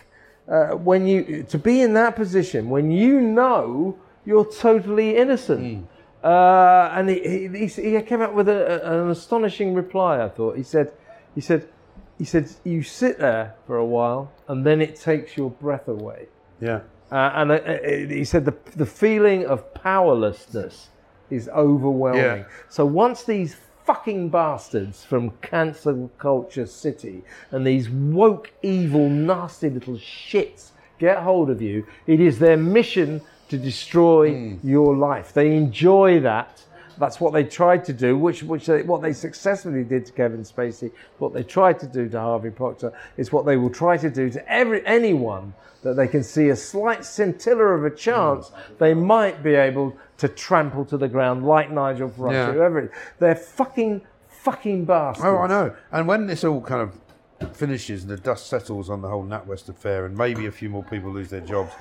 [0.48, 5.78] uh, when you to be in that position when you know you're totally innocent?
[5.78, 5.84] Hmm.
[6.26, 10.22] Uh, and he, he, he came up with a, a- an astonishing reply.
[10.24, 10.90] I thought he said,
[11.34, 11.68] he said,
[12.16, 16.28] he said, you sit there for a while and then it takes your breath away.
[16.62, 16.80] Yeah.
[17.12, 20.88] Uh, and uh, uh, he said the, the feeling of powerlessness
[21.30, 22.22] is overwhelming.
[22.22, 22.44] Yeah.
[22.68, 29.94] So once these fucking bastards from cancel culture city and these woke, evil, nasty little
[29.96, 34.68] shits get hold of you, it is their mission to destroy Hmm.
[34.68, 35.32] your life.
[35.32, 36.62] They enjoy that.
[36.96, 40.42] That's what they tried to do, which, which they, what they successfully did to Kevin
[40.44, 44.08] Spacey, what they tried to do to Harvey Proctor, is what they will try to
[44.08, 48.94] do to every anyone that they can see a slight scintilla of a chance they
[48.94, 52.53] might be able to trample to the ground, like Nigel Farage, Yeah.
[52.53, 52.90] whoever it is.
[53.18, 55.24] They're fucking, fucking bastards.
[55.27, 55.74] Oh, I know.
[55.92, 59.68] And when this all kind of finishes and the dust settles on the whole NatWest
[59.68, 61.72] affair and maybe a few more people lose their jobs,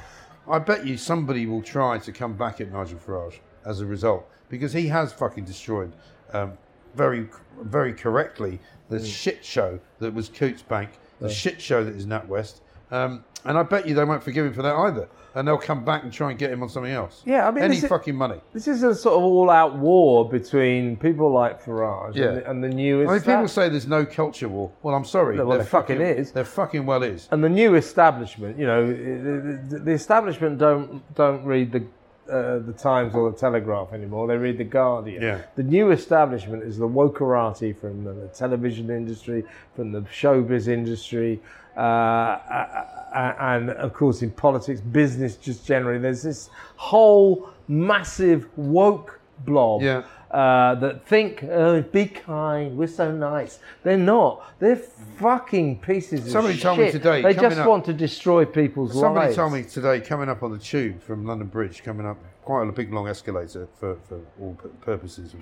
[0.50, 4.28] I bet you somebody will try to come back at Nigel Farage as a result
[4.50, 5.94] because he has fucking destroyed
[6.34, 6.54] um,
[6.96, 7.28] very,
[7.62, 9.06] very correctly the Mm.
[9.06, 10.90] shit show that was Coutts Bank,
[11.22, 12.60] the shit show that is NatWest.
[12.94, 15.10] Um, and I bet you they won't forgive him for that either.
[15.36, 17.24] And they'll come back and try and get him on something else.
[17.26, 18.40] Yeah, I mean, any this is- fucking money.
[18.54, 22.26] This is a sort of all-out war between people like Farage Yeah.
[22.26, 23.10] and, the, and the new.
[23.10, 24.72] I mean, people say there's no culture war.
[24.84, 25.38] Well, I'm sorry.
[25.38, 26.32] Well, there fucking is.
[26.32, 27.28] There fucking well is.
[27.32, 31.84] and the new establishment, you know, the, the, the establishment don't don't read the
[32.32, 34.28] uh, the Times or the Telegraph anymore.
[34.28, 35.22] They read the Guardian.
[35.22, 35.42] Yeah.
[35.56, 39.44] The new establishment is the wokerati from the television industry,
[39.76, 41.42] from the showbiz industry,
[41.76, 46.00] uh, uh, uh, and of course in politics, business just generally.
[46.00, 50.04] There's this whole massive woke blob Yeah.
[50.32, 53.60] uh, that think, oh, be kind, we're so nice.
[53.84, 54.44] They're not.
[54.60, 56.32] They're fucking pieces of shit.
[56.32, 59.36] Somebody told me today, They just up- want to destroy people's Somebody lives.
[59.36, 62.72] told me today, coming up on the tube from London Bridge, coming up quite a
[62.72, 65.40] big long escalator for, for all purposes of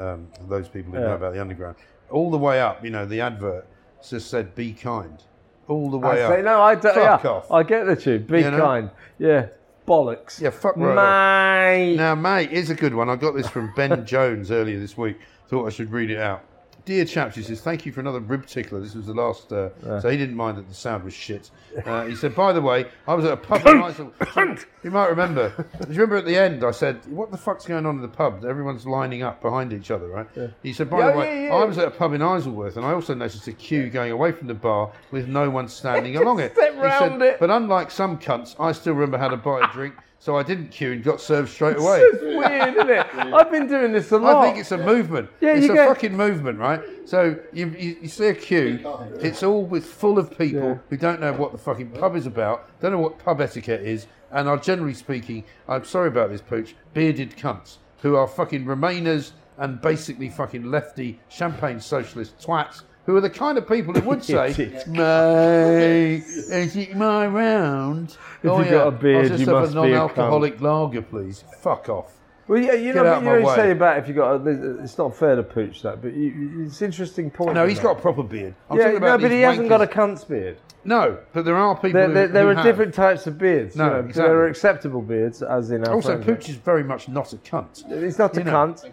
[0.00, 1.76] um, those people who know about the underground.
[2.10, 3.66] All the way up, you know, the advert
[4.08, 5.22] just said "Be kind."
[5.70, 6.32] All the I way up.
[6.32, 6.94] say, no, I don't.
[6.94, 7.50] Fuck yeah, off.
[7.50, 8.26] I get the tube.
[8.26, 8.58] Be You know?
[8.60, 8.90] kind.
[9.18, 9.46] Yeah,
[9.86, 10.40] bollocks.
[10.40, 11.76] Yeah, fuck right off.
[11.76, 11.96] Mate.
[11.96, 13.08] Now, mate, here's a good one.
[13.08, 15.16] I got this from Ben Jones earlier this week.
[15.48, 16.44] Thought I should read it out.
[16.84, 18.80] Dear chaps, he says, thank you for another rib tickler.
[18.80, 21.50] This was the last, uh, so he didn't mind that the sound was shit.
[21.84, 24.58] Uh, he said, by the way, I was at a pub in Islington.
[24.82, 25.50] You might remember.
[25.80, 28.08] Do you remember at the end I said, what the fuck's going on in the
[28.08, 28.44] pub?
[28.44, 30.26] Everyone's lining up behind each other, right?
[30.62, 31.54] He said, by Yeah, the way, yeah, yeah.
[31.54, 34.32] I was at a pub in Isleworth and I also noticed a queue going away
[34.32, 36.52] from the bar with no one standing along it.
[36.52, 36.66] He
[36.98, 37.38] said, it.
[37.40, 40.68] But unlike some cunts, I still remember how to buy a drink, so I didn't
[40.70, 41.98] queue and got served straight away.
[42.00, 43.06] It's weird, isn't it?
[43.34, 44.36] I've been doing this a lot.
[44.36, 45.30] I think it's a movement.
[45.40, 46.80] Yeah, it's you a get- fucking movement, right?
[47.06, 48.78] So you, you, you see a queue,
[49.20, 50.78] it's all with full of people Yeah.
[50.90, 54.06] who don't know what the fucking pub is about, don't know what pub etiquette is,
[54.30, 59.32] and are generally speaking, I'm sorry about this, Pooch, bearded cunts who are fucking Remainers
[59.58, 62.82] and basically fucking lefty champagne socialist twats.
[63.10, 64.54] Who are the kind of people who would say,
[64.86, 69.62] "Mate, is it my round?" If oh, you've got a beard, I'll just you have
[69.62, 71.42] must a be a non-alcoholic lager, please.
[71.60, 72.12] Fuck off.
[72.46, 73.56] Well, yeah, you Get know, out but of you my know, you way.
[73.56, 74.46] say about if you got.
[74.46, 77.54] A, it's not fair to pooch that, but you, it's interesting point.
[77.54, 77.82] No, he's make.
[77.82, 78.54] got a proper beard.
[78.70, 80.56] I'm Yeah, no, but he hasn't got a cunt's beard.
[80.82, 82.64] No, but there are people There, who, there, there who are have.
[82.64, 83.76] different types of beards.
[83.76, 84.22] No, you know, exactly.
[84.22, 86.18] There are acceptable beards, as in our Also.
[86.22, 87.84] Pooch is very much not a cunt.
[88.02, 88.50] He's not a know.
[88.50, 88.84] cunt.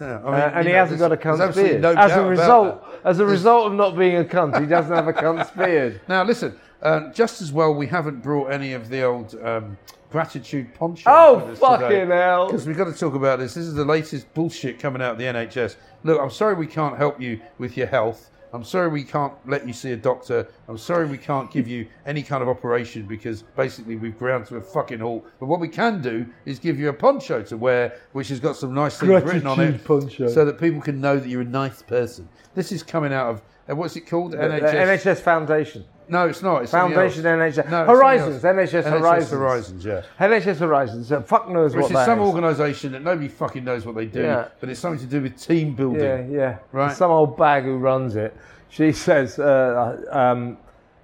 [0.00, 1.70] Yeah, I mean, Uh, and you he know, hasn't got a there's- there's cunt's absolutely
[1.80, 1.82] beard.
[1.96, 3.08] no as a result, that.
[3.08, 6.00] as a result of not being a cunt, he doesn't have a cunt's beard.
[6.08, 9.76] Now, listen, uh, just as well we haven't brought any of the old um,
[10.10, 11.04] gratitude poncho.
[11.06, 12.46] Oh, fucking hell.
[12.46, 13.54] Because we've got to talk about this.
[13.54, 15.76] This is the latest bullshit coming out of the NHS.
[16.02, 18.30] Look, I'm sorry we can't help you with your health.
[18.56, 20.48] I'm sorry we can't let you see a doctor.
[20.66, 24.56] I'm sorry we can't give you any kind of operation because basically we've ground to
[24.56, 25.26] a fucking halt.
[25.38, 28.56] But what we can do is give you a poncho to wear, which has got
[28.56, 30.28] some nice things written on it, poncho.
[30.28, 32.26] so that people can know that you're a nice person.
[32.54, 34.32] This is coming out of uh, what's it called?
[34.32, 35.84] The NHS Foundation.
[36.08, 36.62] No, it's not.
[36.62, 37.24] It's Foundation.
[37.24, 37.68] NHS.
[37.70, 38.42] No, Horizons.
[38.42, 39.30] NHS NHS Horizons.
[39.30, 40.02] Horizons, yeah.
[40.20, 41.12] NHS Horizons.
[41.12, 42.22] Uh, fuck knows Which what is that some is.
[42.22, 44.48] Some organisation that nobody fucking knows what they do, Yeah.
[44.60, 46.30] but it's something to do with team building.
[46.30, 46.58] Yeah, yeah.
[46.72, 46.94] Right.
[46.94, 48.36] Some old bag who runs it.
[48.68, 50.58] She says, uh, um,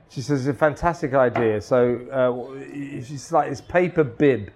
[0.08, 1.60] she says it's a fantastic idea.
[1.60, 2.64] So uh,
[3.02, 4.50] she's like this paper bib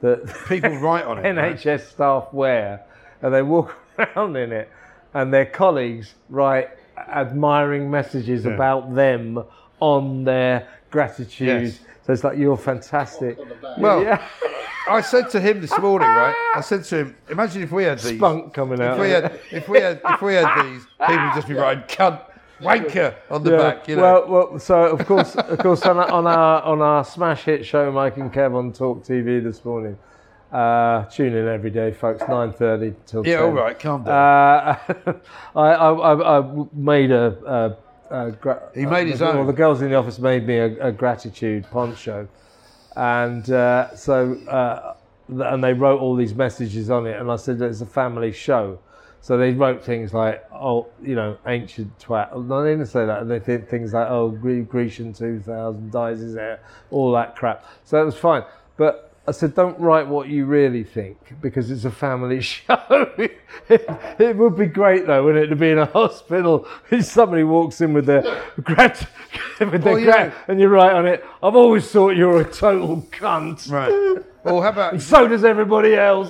[0.00, 1.22] that People write on it.
[1.34, 1.56] right?
[1.56, 2.84] NHS staff wear,
[3.20, 4.70] and they walk around in it,
[5.14, 9.42] and their colleagues write admiring messages about them
[9.82, 11.64] on their gratitude.
[11.64, 11.80] Yes.
[12.06, 13.36] So it's like you're fantastic.
[13.78, 14.24] Well, yeah.
[14.88, 16.34] I said to him this morning, right?
[16.54, 18.16] I said to him, imagine if we had these.
[18.16, 18.94] spunk coming out.
[18.94, 21.82] If we had, if we had, if we had these, people would just be writing
[21.84, 22.20] "cunt,"
[22.60, 23.56] "wanker" on the Yeah.
[23.58, 23.88] back.
[23.88, 24.02] You know.
[24.02, 27.66] Well, well, so of course, of course, on our, on our on our smash hit
[27.66, 29.98] show, Mike and Kev on Talk TV this morning.
[30.52, 32.22] Uh, tune in every day, folks.
[32.28, 33.44] Nine thirty till yeah, 10.
[33.44, 34.14] all right, calm down.
[34.14, 34.78] Uh,
[35.56, 37.26] I, I, I, I made a.
[37.46, 37.76] a,
[38.40, 39.36] gra- He made his well, own.
[39.38, 42.28] Well, the girls in the office made me a, a gratitude poncho,
[42.96, 44.94] and uh, so uh,
[45.28, 48.78] and they wrote all these messages on it, and I said it's a family show.
[49.20, 53.22] So they wrote things like, "Oh, you know, ancient twat." No, they didn't say that.
[53.22, 57.64] And they did things like, "Oh, Gre- Grecian 2000 dyes his hair," all that crap.
[57.84, 58.42] So that was fine.
[58.76, 63.10] But I said, "Don't write what you really think because it's a family show."
[63.68, 67.80] it, would be great though, wouldn't it, to be in a hospital and somebody walks
[67.80, 69.06] in with their grat,
[69.60, 70.32] with their yeah.
[70.48, 74.22] and you write on it, "I've always thought you're a total cunt." right.
[74.44, 76.28] Well, how about So does everybody else.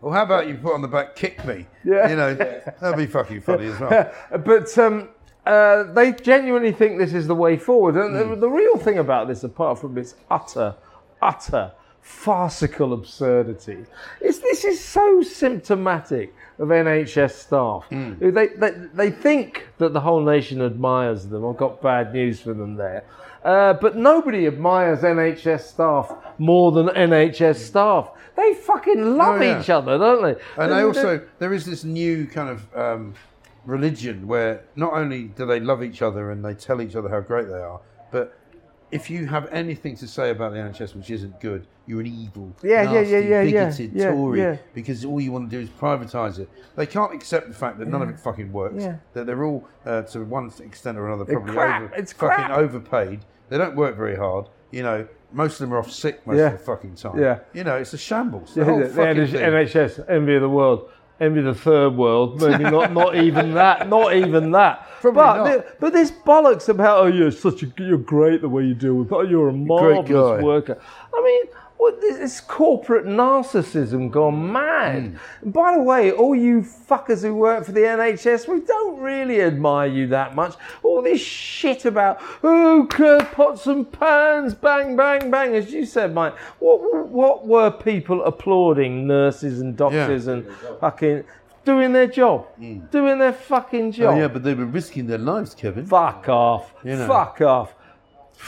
[0.00, 1.66] well, how about you put on the back "kick me"?
[1.84, 2.08] Yeah.
[2.10, 4.12] You know, that'd be fucking funny as well.
[4.44, 5.10] but um,
[5.46, 7.94] uh, they genuinely think this is the way forward.
[7.96, 8.30] And Hmm.
[8.30, 10.74] the, the real thing about this, apart from its utter,
[11.20, 11.70] utter
[12.02, 13.84] farcical absurdity,
[14.20, 17.86] is this is so symptomatic of NHS staff.
[17.90, 21.46] Who They, they, they think that the whole nation admires them.
[21.46, 23.04] I've got bad news for them there.
[23.44, 28.10] Uh, but nobody admires NHS staff more than NHS staff.
[28.36, 29.60] They fucking love Oh, yeah.
[29.60, 30.62] each other, don't they?
[30.62, 33.14] And they also there is this new kind of um,
[33.64, 37.20] religion where not only do they love each other and they tell each other how
[37.20, 38.36] great they are, but
[38.92, 42.54] if you have anything to say about the NHS which isn't good, you're an evil,
[42.62, 44.56] Yeah, yeah, nasty, yeah, yeah, yeah, bigoted yeah, Tory yeah.
[44.74, 46.48] because all you want to do is privatise it.
[46.76, 48.84] They can't accept the fact that none of it fucking works.
[49.14, 51.82] That they're all, uh, to one extent or another, probably crap.
[51.82, 52.58] over, It's fucking crap.
[52.58, 53.20] overpaid.
[53.48, 54.46] They don't work very hard.
[54.70, 57.18] You know, most of them are off sick most of the fucking time.
[57.18, 57.40] Yeah.
[57.52, 58.54] You know, it's a shambles.
[58.54, 59.26] The whole the fucking.
[59.26, 60.88] NHS, envy of the world,
[61.22, 62.40] envy the third world.
[62.40, 64.88] Maybe not, not even that, not even that.
[65.00, 65.80] Probably but, not.
[65.80, 69.12] but this bollocks about oh you're such a you're great the way you deal with
[69.12, 70.80] oh you're a marvelous worker.
[71.14, 71.44] I mean.
[71.82, 75.18] What, this this corporate narcissism gone mad.
[75.42, 75.50] Hmm.
[75.50, 79.88] By the way, all you fuckers who work for the NHS, we don't really admire
[79.88, 80.54] you that much.
[80.84, 82.86] All this shit about, oh,
[83.32, 86.38] pots and pans, bang, bang, bang, as you said, Mike.
[86.60, 90.46] What, what were people applauding nurses and doctors and
[90.78, 91.24] fucking
[91.64, 92.46] doing their job?
[92.92, 94.12] Doing their fucking job.
[94.12, 94.18] Hmm.
[94.18, 95.84] Oh, yeah, but they were risking their lives, Kevin.
[95.86, 96.72] Fuck off.
[96.84, 97.08] You know.
[97.08, 97.74] Fuck off.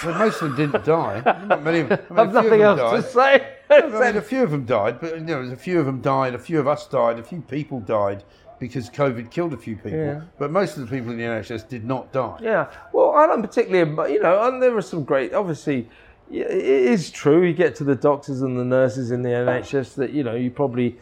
[0.04, 1.22] Well, most of them didn't die.
[1.62, 3.40] Many of, I mean, I've nothing of else them to died.
[3.40, 3.50] say.
[3.70, 6.34] I mean, a few of them died, but you know, a few of them died.
[6.34, 7.18] A few of us died.
[7.18, 8.24] A few people died
[8.58, 9.92] because COVID killed a few people.
[9.98, 10.22] Yeah.
[10.38, 12.38] But most of the people in the NHS did not die.
[12.42, 15.32] Yeah, well, I don't particularly, you know, and there are some great.
[15.32, 15.88] Obviously,
[16.30, 17.44] it is true.
[17.44, 20.50] You get to the doctors and the nurses in the NHS that you know you
[20.50, 20.96] probably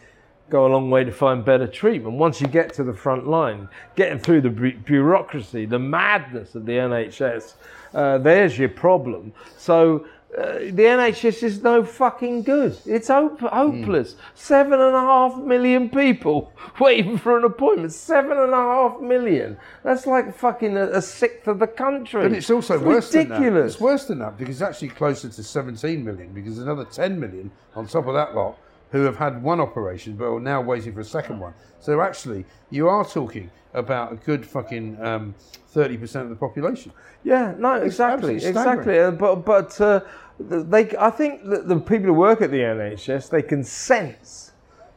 [0.53, 2.15] go a long way to find better treatment.
[2.15, 6.67] Once you get to the front line, getting through the bu- bureaucracy, the madness of
[6.67, 7.55] the NHS,
[7.95, 9.33] uh, there's your problem.
[9.57, 10.05] So.
[10.35, 12.75] Uh, the NHS is no fucking good.
[12.87, 14.15] It's hope- hopeless.
[14.33, 17.93] Seven and a half million people waiting for an appointment.
[17.93, 19.57] Seven and a half million.
[19.83, 22.23] That's like fucking a, a sixth of the country.
[22.23, 23.35] But it's also worse than that.
[23.35, 23.73] ridiculous.
[23.73, 27.51] It's worse than that because it's actually closer to 17 million because another 10 million
[27.75, 28.57] on top of that lot
[28.93, 31.51] who have had one operation but are now waiting for a second one.
[31.79, 35.33] So actually, you are talking about a good fucking um,
[35.73, 36.91] 30% of the population.
[37.23, 38.99] Yeah, no, exactly, exactly.
[38.99, 40.01] Uh, but but uh,
[40.39, 44.42] they, I think that the people who work at the NHS, they can sense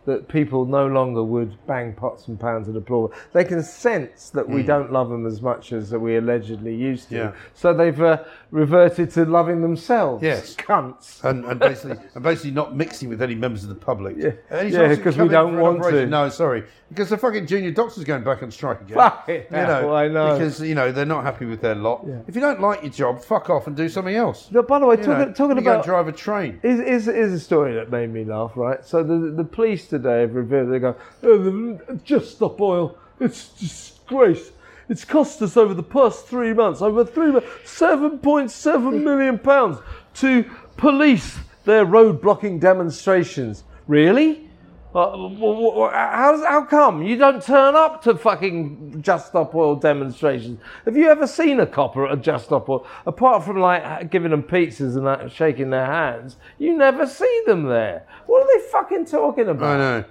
[0.06, 3.12] that people no longer would bang pots and pans and applaud.
[3.32, 7.14] They can sense that we don't love them as much as we allegedly used to.
[7.14, 7.20] Hmm.
[7.20, 7.32] Yeah.
[7.54, 10.22] So they've uh, reverted to loving themselves.
[10.22, 10.54] Yes.
[10.56, 11.22] Cunts.
[11.24, 14.16] and, and basically and basically not mixing with any members of the public.
[14.16, 14.62] Yeah.
[14.62, 16.06] He's Yeah, we don't want to.
[16.06, 18.96] No, sorry, because the fucking junior doctors going back on strike again.
[18.96, 20.38] Fucking you know, hell, I know.
[20.38, 22.04] because you know they're not happy with their lot.
[22.06, 22.20] Yeah.
[22.26, 24.48] If you don't like your job, fuck off and do something else.
[24.50, 26.60] No, by the way, You talking, know, talking about drive a train.
[26.62, 28.84] Is, is, is a story that made me laugh, right?
[28.84, 32.98] So the, the police today have revealed, they go, oh, just stop oil.
[33.20, 34.52] It's disgrace.
[34.88, 39.78] It's cost us over the past three months, over three months, 7.7 million pounds
[40.14, 40.44] to
[40.76, 43.64] police their road blocking demonstrations.
[43.88, 44.45] Really?
[44.96, 50.58] W- how, come you don't turn up to fucking Just Stop Oil demonstrations?
[50.86, 52.86] Have you ever seen a copper at a Just Stop Oil?
[53.04, 57.64] Apart from like giving them pizzas and that, shaking their hands, you never see them
[57.64, 58.06] there.
[58.24, 59.78] What are they fucking talking about?
[59.80, 60.04] I know.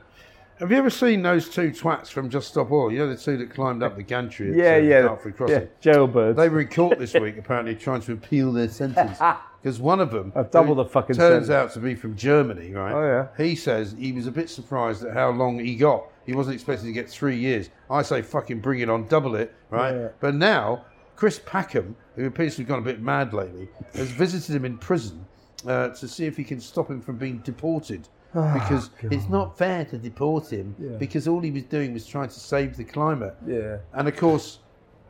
[0.59, 2.89] Have you ever seen those two twats from Just Stop Oil?
[2.89, 5.55] You know the two that climbed up the gantry at Yeah, uh, yeah, Dartford Crossing.
[5.61, 6.37] yeah, jailbirds.
[6.37, 9.17] They were in court this week, apparently trying to appeal their sentence
[9.61, 11.49] because one of them, I've doubled the fucking turns sentence.
[11.49, 12.93] out to be from Germany, right?
[12.93, 13.01] Oh,
[13.37, 13.43] yeah.
[13.45, 16.05] He says he was a bit surprised at how long he got.
[16.25, 17.69] He wasn't expecting to get three years.
[17.89, 19.93] I say fucking bring it on, double it, right?
[19.93, 20.07] Yeah.
[20.21, 20.85] But now
[21.17, 24.77] Chris Packham, who appears to have gone a bit mad lately, has visited him in
[24.77, 25.25] prison
[25.67, 28.07] uh, to see if he can stop him from being deported.
[28.35, 32.27] Oh, because it's not fair to deport him because all he was doing was trying
[32.27, 33.35] to save the climate.
[33.47, 33.77] Yeah.
[33.93, 34.59] And of course,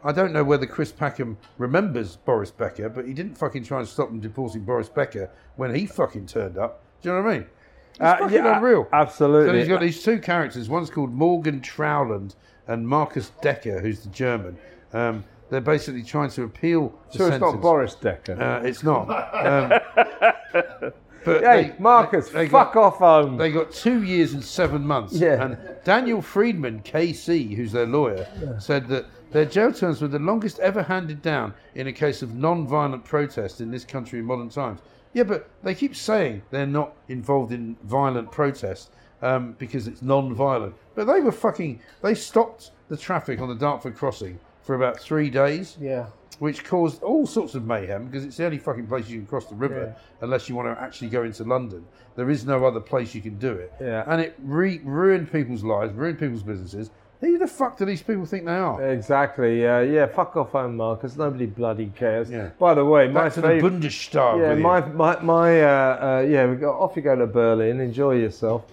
[0.03, 3.87] I don't know whether Chris Packham remembers Boris Becker, but he didn't fucking try and
[3.87, 6.83] stop him deporting Boris Becker when he fucking turned up.
[7.01, 7.47] Do you know what I mean?
[7.91, 8.87] It's Uh, fucking yeah, unreal.
[8.93, 9.49] absolutely.
[9.49, 10.69] So he's got these two characters.
[10.69, 12.35] One's called Morgan Trowland
[12.67, 14.57] and Marcus Decker, who's the German.
[14.93, 17.61] Um, they're basically trying to appeal Sure, it's not.
[17.61, 18.39] Boris Decker.
[18.39, 19.07] Uh, it's not.
[20.53, 20.91] Um,
[21.25, 23.37] but hey, they- Marcus, they fuck got- off home.
[23.37, 25.13] they got two years and seven months.
[25.13, 25.43] Yeah.
[25.43, 28.27] And Daniel Friedman, KC, who's their lawyer,
[28.59, 32.35] said that their jail terms were the longest ever handed down in a case of
[32.35, 34.79] non-violent protest in this country in modern times.
[35.13, 40.75] Yeah, but they keep saying they're not involved in violent protest um, because it's non-violent.
[40.93, 41.79] But they were fucking.
[42.01, 46.07] They stopped the traffic on the Dartford crossing for about three days yeah.
[46.39, 49.45] Which caused all sorts of mayhem because it's the only fucking place you can cross
[49.45, 51.85] the river unless you want to actually go into London.
[52.15, 53.73] There is no other place you can do it.
[53.79, 54.03] Yeah.
[54.07, 56.91] And it re- ruined people's lives, ruined people's businesses.
[57.21, 58.91] Who the fuck do these people think they are?
[58.91, 59.65] Exactly.
[59.65, 61.15] Uh, yeah, fuck off home, Marcus.
[61.15, 62.29] Nobody bloody cares.
[62.29, 62.49] Yeah.
[62.59, 63.47] By the way, my Back to the.
[63.47, 64.39] Bundestag.
[64.39, 64.61] Yeah, you.
[64.61, 66.45] my my my uh, uh, yeah.
[66.45, 66.95] We got off.
[66.95, 67.79] You go to Berlin.
[67.79, 68.65] Enjoy yourself.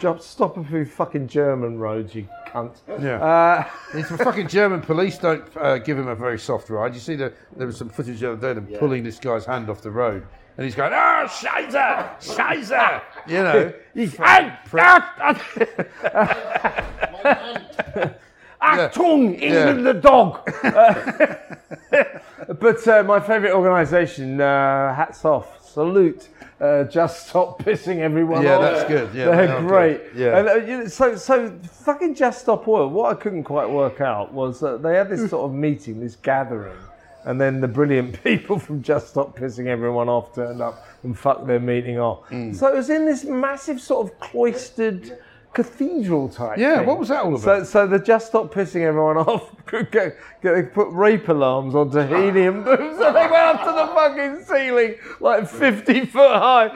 [0.00, 2.74] Just stop a few fucking German roads, you cunt.
[3.00, 3.20] Yeah.
[3.22, 6.94] Uh, It's the fucking German police don't uh, give him a very soft ride.
[6.94, 9.44] You see, the, there was some footage the other day of them pulling this guy's
[9.44, 10.26] hand off the road.
[10.56, 13.02] And he's going, oh, Scheiße, Scheiße.
[13.26, 13.72] You know.
[13.94, 14.82] he's fucking prick.
[18.62, 19.68] Achtung, Yeah.
[19.70, 20.40] England the dog.
[22.58, 26.28] but uh, my favourite organisation, uh, hats off, salute.
[26.60, 28.62] Uh, just stop pissing everyone Yeah, off.
[28.62, 29.14] Yeah, that's good.
[29.14, 30.12] Yeah, they're they great.
[30.12, 30.20] good.
[30.20, 30.38] Yeah.
[30.38, 32.88] And, uh, you know, so, so fucking just stop oil.
[32.90, 36.16] What I couldn't quite work out was that they had this sort of meeting, this
[36.16, 36.76] gathering,
[37.24, 41.46] and then the brilliant people from Just Stop Pissing Everyone Off turned up and fucked
[41.46, 42.28] their meeting off.
[42.28, 42.54] Mm.
[42.54, 45.18] So it was in this massive sort of cloistered
[45.52, 46.58] cathedral type.
[46.58, 46.86] Yeah, thing.
[46.86, 47.66] what was that all So, about?
[47.66, 52.62] so the Just Stop Pissing Everyone Off could go, go, put rape alarms onto helium
[52.64, 53.64] booms and they went up
[54.08, 56.68] fucking ceiling like 50 foot high.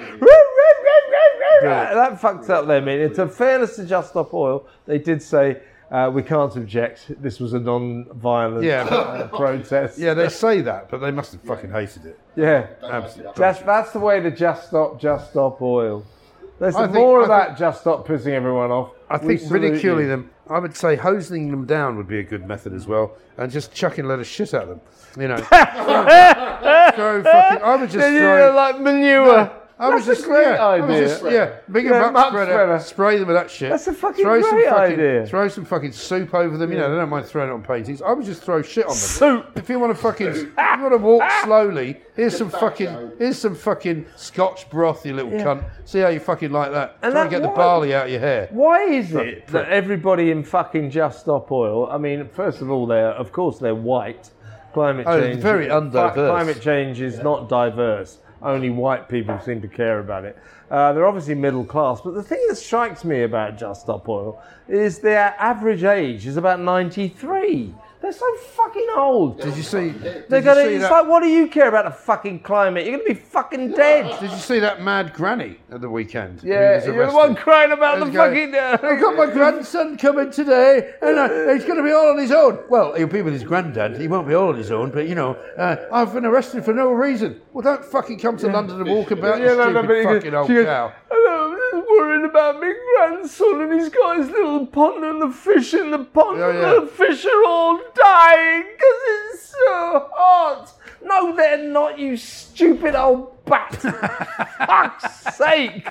[1.62, 3.14] That fucked up their meeting.
[3.14, 5.60] To fairness to Just Stop Oil, they did say,
[5.90, 7.10] uh, we can't object.
[7.22, 9.98] This was a non-violent Yeah, uh, protest.
[9.98, 12.18] Yeah, they say that, but they must have fucking hated it.
[12.36, 12.66] yeah.
[12.82, 13.32] Absolutely.
[13.36, 16.04] That's, that's the way to Just Stop, Just Stop Oil.
[16.58, 18.90] There's I think- more of I that Just Stop Pissing Everyone Off.
[19.10, 22.46] I think salute ridiculing them, I would say hosing them down would be a good
[22.46, 24.80] method as well, and just chucking a load of shit at them.
[25.18, 27.62] You know, throw fucking.
[27.62, 28.52] I would just throw.
[28.54, 29.50] like manure.
[29.76, 31.08] I was just a great yeah, I was idea.
[31.08, 32.78] just, yeah, big Yeah, a muck muck spreader, spreader.
[32.78, 33.70] spray them with that shit.
[33.70, 35.26] That's a fucking throw some great fucking, idea.
[35.26, 36.70] Throw some fucking soup over them.
[36.70, 38.00] You know, they don't mind throwing it on paintings.
[38.00, 38.96] I would just throw shit on them.
[38.96, 39.46] Soup.
[39.56, 43.38] If you want to fucking, if you want to walk slowly, here's some fucking, here's
[43.38, 45.68] some fucking Scotch broth, you little cunt.
[45.84, 46.98] See how you fucking like that.
[47.02, 48.48] And Try that and get the barley out of your hair.
[48.52, 49.46] Why is it prick.
[49.48, 51.88] that everybody in fucking Just Stop Oil?
[51.90, 54.30] I mean, first of all, they're of course they're white.
[54.72, 55.38] Climate oh, change.
[55.38, 56.14] Oh, very undiverse.
[56.14, 58.18] Climate change is not diverse.
[58.44, 60.38] Only white people seem to care about it.
[60.70, 64.42] Uh, they're obviously middle class, but the thing that strikes me about Just Stop Oil
[64.68, 67.74] is their average age is about 93.
[68.04, 69.40] They're so fucking old.
[69.40, 69.88] Did you see?
[69.88, 70.60] They're you gonna.
[70.60, 72.84] It's that, like, what do you care about the fucking climate?
[72.84, 74.20] You're gonna be fucking dead.
[74.20, 76.42] Did you see that mad granny at the weekend?
[76.42, 78.54] who Yeah, was you're the one crying about the going, fucking.
[78.54, 82.18] Uh, I've got my grandson coming today, and uh, he's going to be all on
[82.18, 82.58] his own.
[82.68, 83.98] Well, he'll be with his granddad.
[83.98, 86.74] He won't be all on his own, but you know, uh, I've been arrested for
[86.74, 87.40] no reason.
[87.54, 90.48] Well, don't fucking come to London and walk about, you stupid but he fucking old
[90.48, 90.92] goes, cow.
[91.98, 95.98] Worried about my grandson, and he's got his little pond and the fish in the
[96.04, 96.74] pond, Yeah, and yeah.
[96.80, 99.00] the fish are all dying because
[99.32, 100.72] it's so hot.
[101.02, 103.74] No, they're not, you stupid old bat.
[104.58, 105.88] Fuck's sake.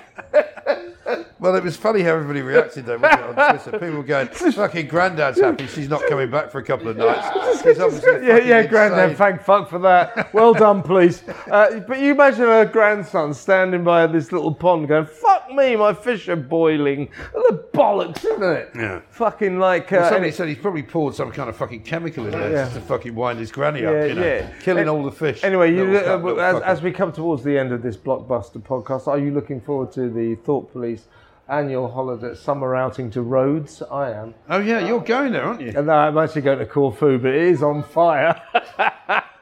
[1.40, 3.72] Well, it was funny how everybody reacted though wasn't it, on Twitter.
[3.80, 5.68] People were going, "Fucking granddad's happy.
[5.68, 9.42] She's not coming back for a couple of nights." He's obviously Yeah, yeah, granddad, thank
[9.42, 10.34] fuck for that.
[10.34, 11.24] Well done, please.
[11.54, 15.94] Uh, but you imagine a grandson standing by this little pond going, fuck me, my
[15.94, 17.10] fish are boiling.
[17.34, 18.72] The bollocks, isn't it?
[18.76, 19.02] Yeah.
[19.10, 19.92] Fucking like.
[19.92, 22.64] Uh, Somebody any- said he's probably poured some kind of fucking chemical in there Yeah.
[22.64, 24.52] just to fucking wind his granny Yeah, up, you know, yeah.
[24.62, 25.44] killing An- all the fish.
[25.44, 29.20] Anyway, you, uh, as, as we come towards the end of this blockbuster podcast, are
[29.20, 31.06] you looking forward to the Thought Police
[31.50, 33.82] annual holiday summer outing to Rhodes?
[33.84, 34.34] I am.
[34.50, 35.74] oh yeah, you're going there, aren't you?
[35.76, 38.42] And no, I'm actually going to Corfu, but it is on fire.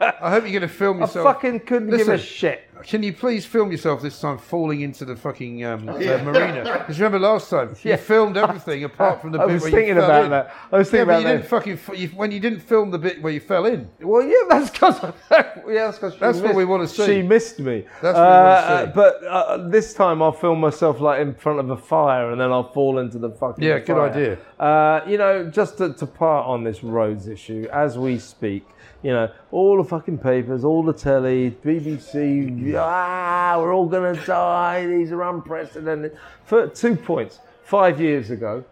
[0.02, 1.28] I hope you're going to film yourself.
[1.28, 2.64] I fucking couldn't give a shit.
[2.84, 6.64] Can you please film yourself this time falling into the fucking um, uh, marina?
[6.80, 7.92] Because remember last time Yeah.
[7.94, 10.32] you filmed everything apart from the I bit was where thinking you fell about in.
[10.32, 10.56] that.
[10.72, 11.38] I was thinking yeah, about you that.
[11.38, 13.90] didn't fucking f- you, when you didn't film the bit where you fell in.
[14.02, 15.02] Well, yeah, that's because
[15.32, 17.06] yeah, that's because That's what we wanna see.
[17.06, 17.86] She missed me.
[18.02, 18.92] That's what we wanna Uh, see.
[18.96, 22.52] But uh, this time I'll film myself like in front of a fire, and then
[22.52, 23.64] I'll fall into the fucking.
[23.64, 24.38] Yeah, good idea.
[24.60, 28.68] Uh, you know, just to, to part on this Rhodes issue as we speak.
[29.04, 32.76] You know, all the fucking papers, all the telly, BBC.
[32.78, 34.86] Ah, we're all gonna die.
[34.86, 36.16] These are unprecedented.
[36.46, 38.64] For two points, five years ago,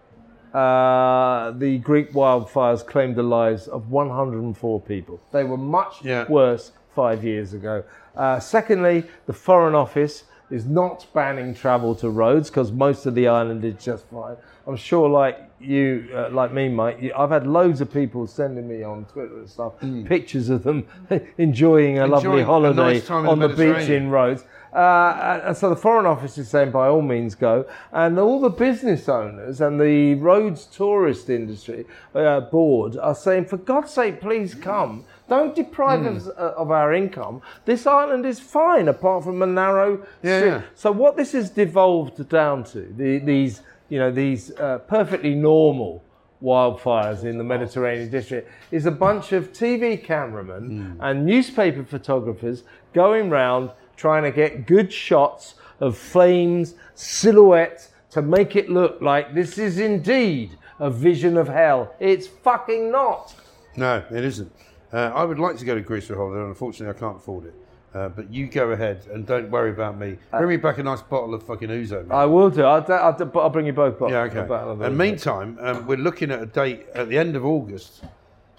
[0.53, 5.19] uh, the Greek wildfires claimed the lives of 104 people.
[5.31, 6.25] They were much Yeah.
[6.29, 7.83] worse five years ago.
[8.15, 13.27] Uh, secondly, the Foreign Office is not banning travel to Rhodes because most of the
[13.27, 14.35] island is just fine.
[14.69, 18.67] I'm sure, like you, uh, like me, Mike, you, I've had loads of people sending
[18.67, 19.73] me on Twitter and stuff
[20.05, 20.85] pictures of them
[21.37, 24.43] enjoying a lovely Enjoying a holiday nice on the the beach in Rhodes.
[24.71, 28.51] Uh, and so the Foreign Office is saying by all means go, and all the
[28.51, 34.53] business owners and the Rhodes tourist industry uh, board are saying, for God's sake, please
[34.53, 35.03] come.
[35.27, 36.17] Don't deprive Hmm.
[36.17, 37.41] us uh, of our income.
[37.65, 40.05] This island is fine, apart from a narrow.
[40.21, 40.61] Yeah, yeah.
[40.75, 46.03] So what this has devolved down to, the, these, you know, these uh, perfectly normal
[46.41, 52.63] wildfires in the Mediterranean district, is a bunch of TV cameramen and newspaper photographers
[52.93, 59.33] going round trying to get good shots of flames, silhouettes, to make it look like
[59.33, 61.93] this is indeed a vision of hell.
[61.99, 63.35] It's fucking not.
[63.75, 64.51] No, it isn't.
[64.91, 67.17] Uh, I would like to go to Greece for a holiday, and unfortunately, I can't
[67.17, 67.53] afford it.
[67.93, 70.15] Uh, but you go ahead and don't worry about me.
[70.31, 72.05] Bring me back a nice bottle of fucking ouzo.
[72.05, 72.13] mate.
[72.15, 72.63] I will do.
[72.63, 73.97] I'll, I'll, I'll bring you both.
[73.97, 74.11] Bottles.
[74.11, 74.85] Yeah, okay.
[74.85, 78.03] And meantime, um, we're looking at a date at the end of August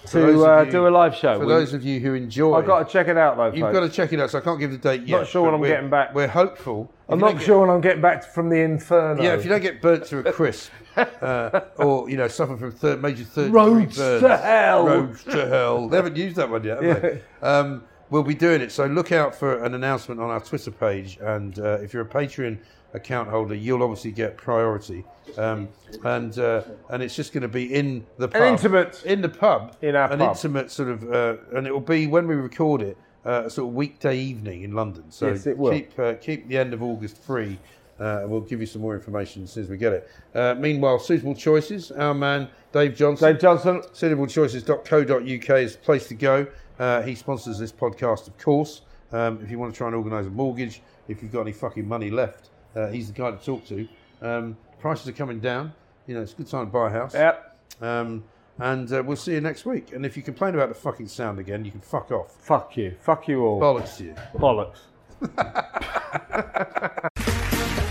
[0.07, 1.39] to uh, you- do a live show.
[1.39, 3.47] For We- those of you who enjoy, I've got to check it out though.
[3.53, 3.73] You've folks.
[3.75, 4.31] got to check it out.
[4.31, 5.19] So I can't give the date yet.
[5.19, 6.13] Not sure when I'm getting back.
[6.13, 6.91] We're hopeful.
[7.07, 9.23] If I'm not get- sure when I'm getting back from the inferno.
[9.23, 12.73] Yeah, if you don't get burnt to a crisp, uh, or you know, suffer from
[12.73, 14.87] third, major third Roads to hell.
[14.87, 15.89] roads to hell.
[15.89, 17.23] They haven't used that one yet, have they?
[17.43, 18.71] Um, we'll be doing it.
[18.73, 22.09] So look out for an announcement on our Twitter page, and uh, if you're a
[22.09, 22.59] Patreon
[22.93, 25.05] account holder, you'll obviously get priority.
[25.39, 25.69] Um,
[26.05, 29.77] and uh, and it's just going to be in the pub, intimate- in the pub,
[29.83, 30.31] in our an pub.
[30.37, 33.69] intimate sort of, uh, and it will be when we record it, uh, a sort
[33.69, 35.05] of weekday evening in London.
[35.11, 35.73] So Yes, it will.
[35.73, 37.59] keep uh, keep the end of August free.
[38.01, 40.09] Uh, we'll give you some more information as soon as we get it.
[40.35, 41.91] Uh, meanwhile, suitable choices.
[41.93, 43.31] Our man Dave Johnson.
[43.33, 43.83] Dave Johnson.
[43.93, 46.47] Suitablechoices.co.uk is the place to go.
[46.81, 48.81] Uh, he sponsors this podcast, of course.
[49.13, 51.87] Um, if you want to try and organise a mortgage, if you've got any fucking
[51.87, 53.87] money left, uh, he's the guy to talk to.
[54.23, 55.73] Um, prices are coming down.
[56.07, 57.15] You know, it's a good time to buy a house.
[57.15, 57.57] Yep.
[57.81, 58.25] Um,
[58.59, 59.93] and uh, we'll see you next week.
[59.93, 62.35] And if you complain about the fucking sound again, you can fuck off.
[62.41, 62.97] Fuck you.
[63.01, 63.61] Fuck you all.
[63.61, 64.15] Bollocks to you.
[64.35, 64.79] Bollocks.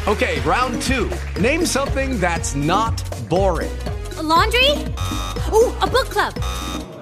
[0.10, 1.08] Okay, round two.
[1.40, 3.70] Name something that's not boring.
[4.18, 4.72] A laundry?
[5.54, 6.34] Ooh, a book club.